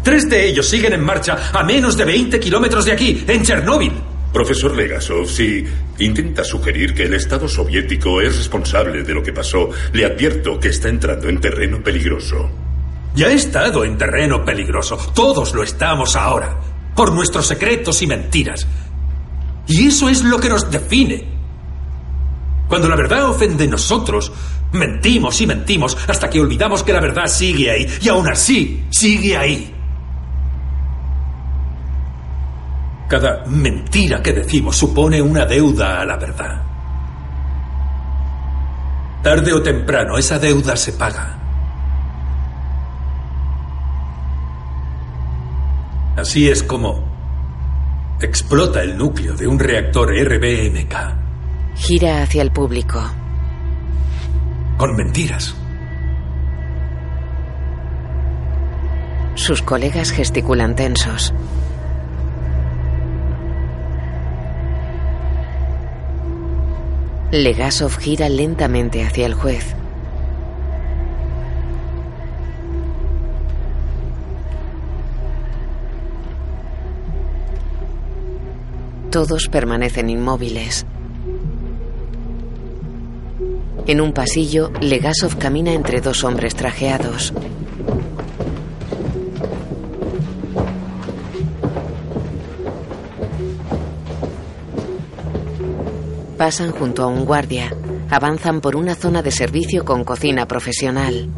[0.03, 3.91] Tres de ellos siguen en marcha a menos de 20 kilómetros de aquí, en Chernóbil.
[4.33, 5.63] Profesor Legasov, si
[5.99, 10.69] intenta sugerir que el Estado soviético es responsable de lo que pasó, le advierto que
[10.69, 12.49] está entrando en terreno peligroso.
[13.13, 14.97] Ya he estado en terreno peligroso.
[15.13, 16.57] Todos lo estamos ahora.
[16.95, 18.65] Por nuestros secretos y mentiras.
[19.67, 21.27] Y eso es lo que nos define.
[22.69, 24.31] Cuando la verdad ofende nosotros,
[24.71, 27.85] mentimos y mentimos hasta que olvidamos que la verdad sigue ahí.
[28.01, 29.75] Y aún así, sigue ahí.
[33.11, 36.63] Cada mentira que decimos supone una deuda a la verdad.
[39.21, 41.37] Tarde o temprano esa deuda se paga.
[46.15, 47.03] Así es como
[48.21, 50.95] explota el núcleo de un reactor RBMK.
[51.75, 53.03] Gira hacia el público.
[54.77, 55.53] Con mentiras.
[59.35, 61.33] Sus colegas gesticulan tensos.
[67.31, 69.73] Legasov gira lentamente hacia el juez.
[79.09, 80.85] Todos permanecen inmóviles.
[83.87, 87.33] En un pasillo, Legasov camina entre dos hombres trajeados.
[96.41, 97.71] Pasan junto a un guardia.
[98.09, 101.29] Avanzan por una zona de servicio con cocina profesional.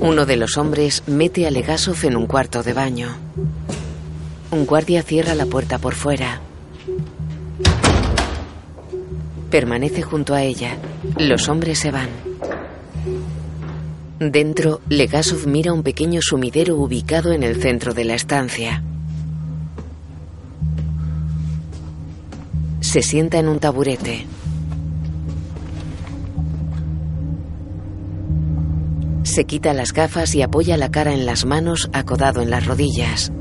[0.00, 3.14] Uno de los hombres mete a Legasov en un cuarto de baño.
[4.52, 6.40] Un guardia cierra la puerta por fuera.
[9.50, 10.78] Permanece junto a ella.
[11.18, 12.25] Los hombres se van.
[14.18, 18.82] Dentro, Legasov mira un pequeño sumidero ubicado en el centro de la estancia.
[22.80, 24.24] Se sienta en un taburete.
[29.22, 33.32] Se quita las gafas y apoya la cara en las manos acodado en las rodillas.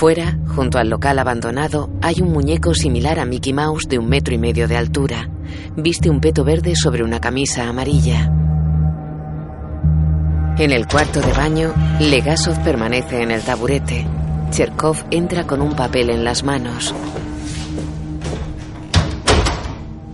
[0.00, 4.32] Fuera, junto al local abandonado, hay un muñeco similar a Mickey Mouse de un metro
[4.32, 5.28] y medio de altura.
[5.76, 8.32] Viste un peto verde sobre una camisa amarilla.
[10.56, 14.06] En el cuarto de baño, Legasov permanece en el taburete.
[14.50, 16.94] Cherkov entra con un papel en las manos.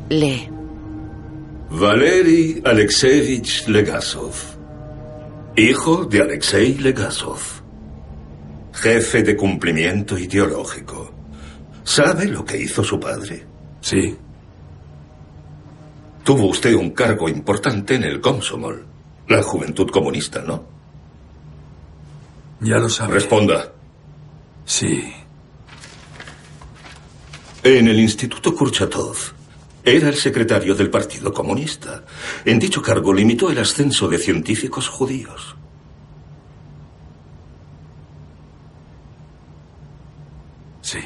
[0.08, 0.50] Lee.
[1.70, 4.34] Valery Alexeyevich Legasov.
[5.54, 7.65] Hijo de Alexei Legasov.
[8.76, 11.10] Jefe de cumplimiento ideológico.
[11.82, 13.46] ¿Sabe lo que hizo su padre?
[13.80, 14.16] Sí.
[16.22, 18.84] Tuvo usted un cargo importante en el Komsomol,
[19.28, 20.64] la juventud comunista, ¿no?
[22.60, 23.14] Ya lo sabe.
[23.14, 23.72] Responda.
[24.64, 25.12] Sí.
[27.62, 29.16] En el Instituto Kurchatov
[29.84, 32.04] Era el secretario del Partido Comunista.
[32.44, 35.56] En dicho cargo limitó el ascenso de científicos judíos.
[40.86, 41.00] Sí.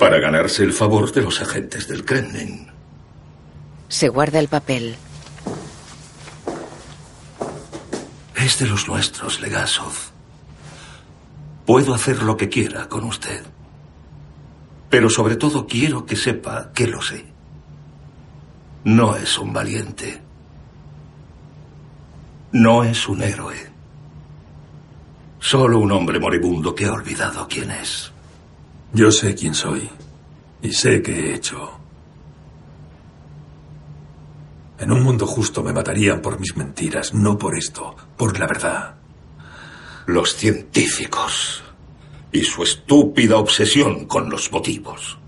[0.00, 2.68] Para ganarse el favor de los agentes del Kremlin.
[3.88, 4.96] Se guarda el papel.
[8.34, 9.92] Es de los nuestros, Legasov.
[11.66, 13.42] Puedo hacer lo que quiera con usted.
[14.88, 17.26] Pero sobre todo quiero que sepa que lo sé.
[18.84, 20.22] No es un valiente.
[22.52, 23.70] No es un héroe.
[25.40, 28.10] Solo un hombre moribundo que ha olvidado quién es.
[28.92, 29.88] Yo sé quién soy.
[30.62, 31.80] Y sé qué he hecho.
[34.78, 38.94] En un mundo justo me matarían por mis mentiras, no por esto, por la verdad.
[40.06, 41.62] Los científicos
[42.32, 45.18] y su estúpida obsesión con los motivos.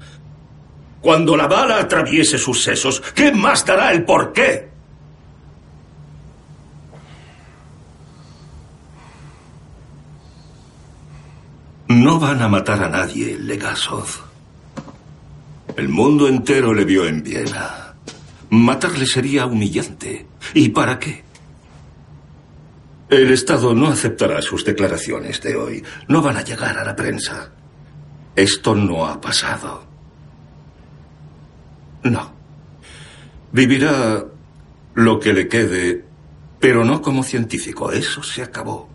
[1.01, 4.72] Cuando la bala atraviese sus sesos, ¿qué más dará el por qué?
[11.93, 14.09] No van a matar a nadie, Legasov.
[15.77, 17.95] El mundo entero le vio en Viena.
[18.49, 20.27] Matarle sería humillante.
[20.55, 21.23] ¿Y para qué?
[23.11, 25.85] El Estado no aceptará sus declaraciones de hoy.
[26.09, 27.53] No van a llegar a la prensa.
[28.35, 29.85] Esto no ha pasado.
[32.05, 32.33] No.
[33.53, 34.25] Vivirá
[34.95, 36.07] lo que le quede,
[36.59, 37.93] pero no como científico.
[37.93, 38.89] Eso se acabó.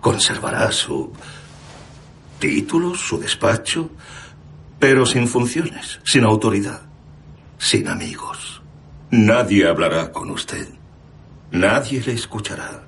[0.00, 1.12] Conservará su
[2.42, 3.88] título, su despacho,
[4.80, 6.82] pero sin funciones, sin autoridad,
[7.56, 8.60] sin amigos.
[9.12, 10.68] Nadie hablará con usted.
[11.52, 12.82] Nadie le escuchará.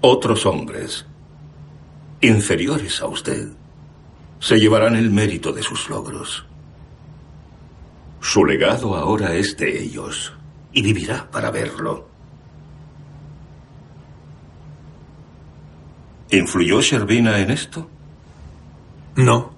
[0.00, 1.04] Otros hombres,
[2.20, 3.48] inferiores a usted,
[4.38, 6.46] se llevarán el mérito de sus logros.
[8.20, 10.32] Su legado ahora es de ellos
[10.72, 12.08] y vivirá para verlo.
[16.30, 17.88] ¿Influyó Sherbina en esto?
[19.16, 19.52] No,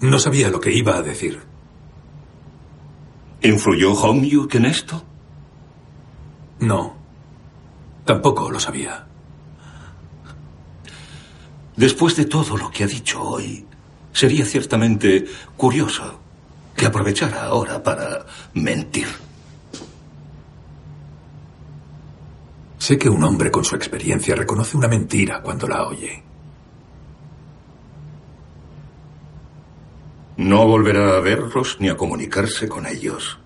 [0.00, 1.40] no sabía lo que iba a decir.
[3.42, 5.02] ¿Influyó Homyuk en esto?
[6.60, 6.94] No,
[8.04, 9.06] tampoco lo sabía.
[11.76, 13.66] Después de todo lo que ha dicho hoy,
[14.12, 15.24] sería ciertamente
[15.56, 16.20] curioso
[16.76, 19.06] que aprovechara ahora para mentir.
[22.80, 26.22] Sé que un hombre con su experiencia reconoce una mentira cuando la oye.
[30.38, 33.38] No volverá a verlos ni a comunicarse con ellos.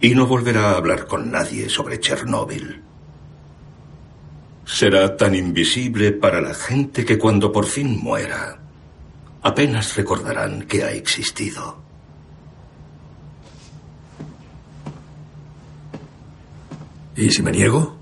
[0.00, 2.82] Y no volverá a hablar con nadie sobre Chernóbil.
[4.64, 8.60] Será tan invisible para la gente que cuando por fin muera,
[9.42, 11.87] apenas recordarán que ha existido.
[17.18, 17.96] ¿Y si me niego?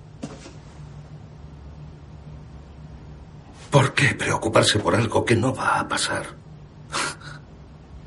[3.71, 6.27] ¿Por qué preocuparse por algo que no va a pasar?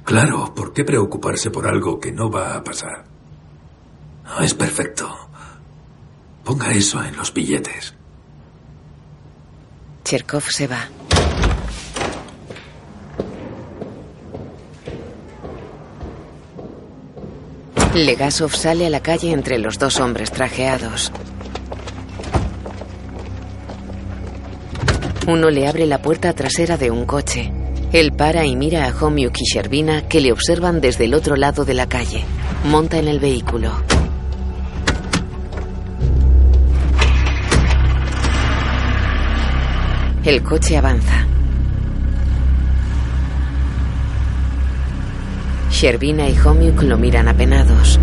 [0.06, 3.06] Claro, ¿por qué preocuparse por algo que no va a pasar?
[4.42, 5.08] Es perfecto.
[6.44, 7.94] Ponga eso en los billetes.
[10.04, 10.88] Cherkov se va.
[17.96, 21.12] Legasov sale a la calle entre los dos hombres trajeados.
[25.28, 27.52] Uno le abre la puerta trasera de un coche.
[27.92, 31.66] Él para y mira a Homyuk y Sherbina que le observan desde el otro lado
[31.66, 32.24] de la calle.
[32.64, 33.72] Monta en el vehículo.
[40.24, 41.29] El coche avanza.
[45.82, 47.98] Sherbina y Homyuk lo miran apenados.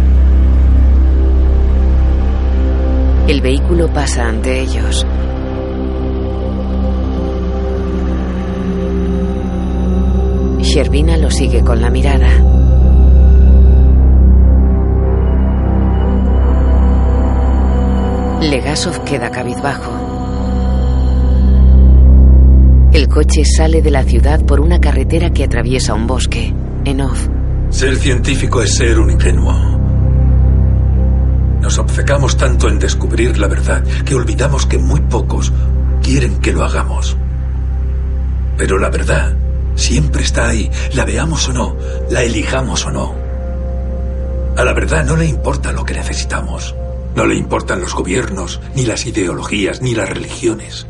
[3.29, 5.07] El vehículo pasa ante ellos.
[10.61, 12.31] Sherbina lo sigue con la mirada.
[18.41, 19.93] Legasov queda cabizbajo.
[22.95, 26.55] El coche sale de la ciudad por una carretera que atraviesa un bosque.
[26.87, 27.03] En.
[27.77, 29.53] Ser científico es ser un ingenuo.
[31.61, 35.53] Nos obcecamos tanto en descubrir la verdad que olvidamos que muy pocos
[36.03, 37.18] quieren que lo hagamos.
[38.57, 39.37] Pero la verdad
[39.74, 41.77] siempre está ahí, la veamos o no,
[42.09, 43.14] la elijamos o no.
[44.57, 46.74] A la verdad no le importa lo que necesitamos.
[47.14, 50.87] No le importan los gobiernos, ni las ideologías, ni las religiones.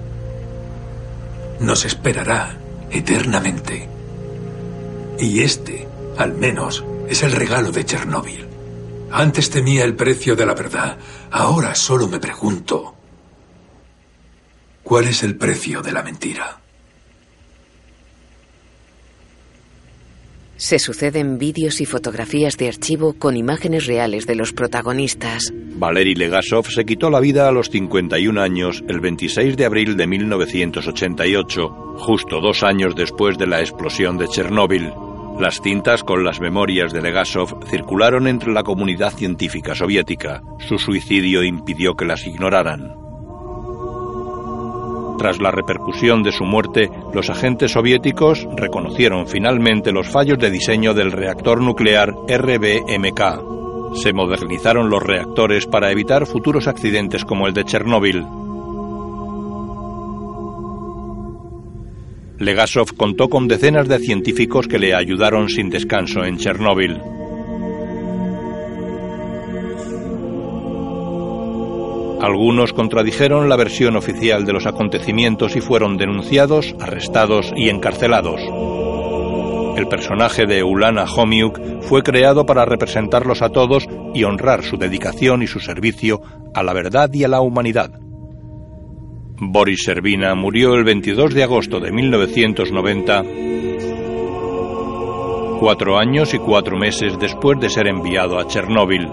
[1.59, 2.57] Nos esperará
[2.93, 3.89] eternamente.
[5.19, 5.76] Y este,
[6.19, 8.47] al menos, Es el regalo de Chernóbil.
[9.13, 10.99] Antes temía el precio de la verdad.
[11.31, 12.97] Ahora solo me pregunto,
[14.83, 16.61] ¿cuál es el precio de la mentira?
[20.57, 25.53] Se suceden vídeos y fotografías de archivo con imágenes reales de los protagonistas.
[25.55, 30.07] Valery Legasov se quitó la vida a los 51 años el 26 de abril de
[30.07, 34.91] 1988, justo dos años después de la explosión de Chernóbil.
[35.39, 40.43] Las cintas con las memorias de Legasov circularon entre la comunidad científica soviética.
[40.59, 42.95] Su suicidio impidió que las ignoraran.
[45.19, 50.95] Tras la repercusión de su muerte, los agentes soviéticos reconocieron finalmente los fallos de diseño
[50.95, 53.95] del reactor nuclear RBMK.
[53.95, 58.27] Se modernizaron los reactores para evitar futuros accidentes como el de Chernóbil.
[62.39, 67.01] Legasov contó con decenas de científicos que le ayudaron sin descanso en Chernóbil.
[72.21, 78.41] Algunos contradijeron la versión oficial de los acontecimientos y fueron denunciados, arrestados y encarcelados.
[79.77, 85.43] El personaje de Ulana Homiuk fue creado para representarlos a todos y honrar su dedicación
[85.43, 86.21] y su servicio
[86.55, 88.06] a la verdad y a la humanidad.
[89.39, 93.25] Boris Servina murió el 22 de agosto de 1990,
[95.61, 99.07] cuatro años y cuatro meses después de ser enviado a Chernóbil.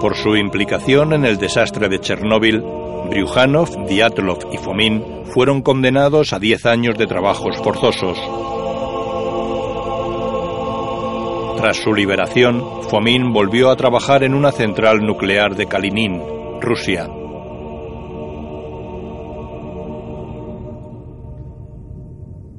[0.00, 2.62] Por su implicación en el desastre de Chernóbil,
[3.10, 8.18] Bryukhanov, Diatlov y Fomin fueron condenados a 10 años de trabajos forzosos.
[11.58, 16.22] Tras su liberación, Fomin volvió a trabajar en una central nuclear de Kalinin,
[16.60, 17.10] Rusia.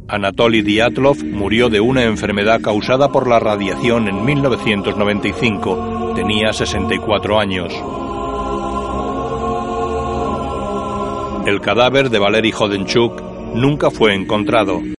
[0.09, 6.11] Anatoly Diatlov murió de una enfermedad causada por la radiación en 1995.
[6.15, 7.73] Tenía 64 años.
[11.47, 13.21] El cadáver de Valery Hodenchuk
[13.53, 14.81] nunca fue encontrado.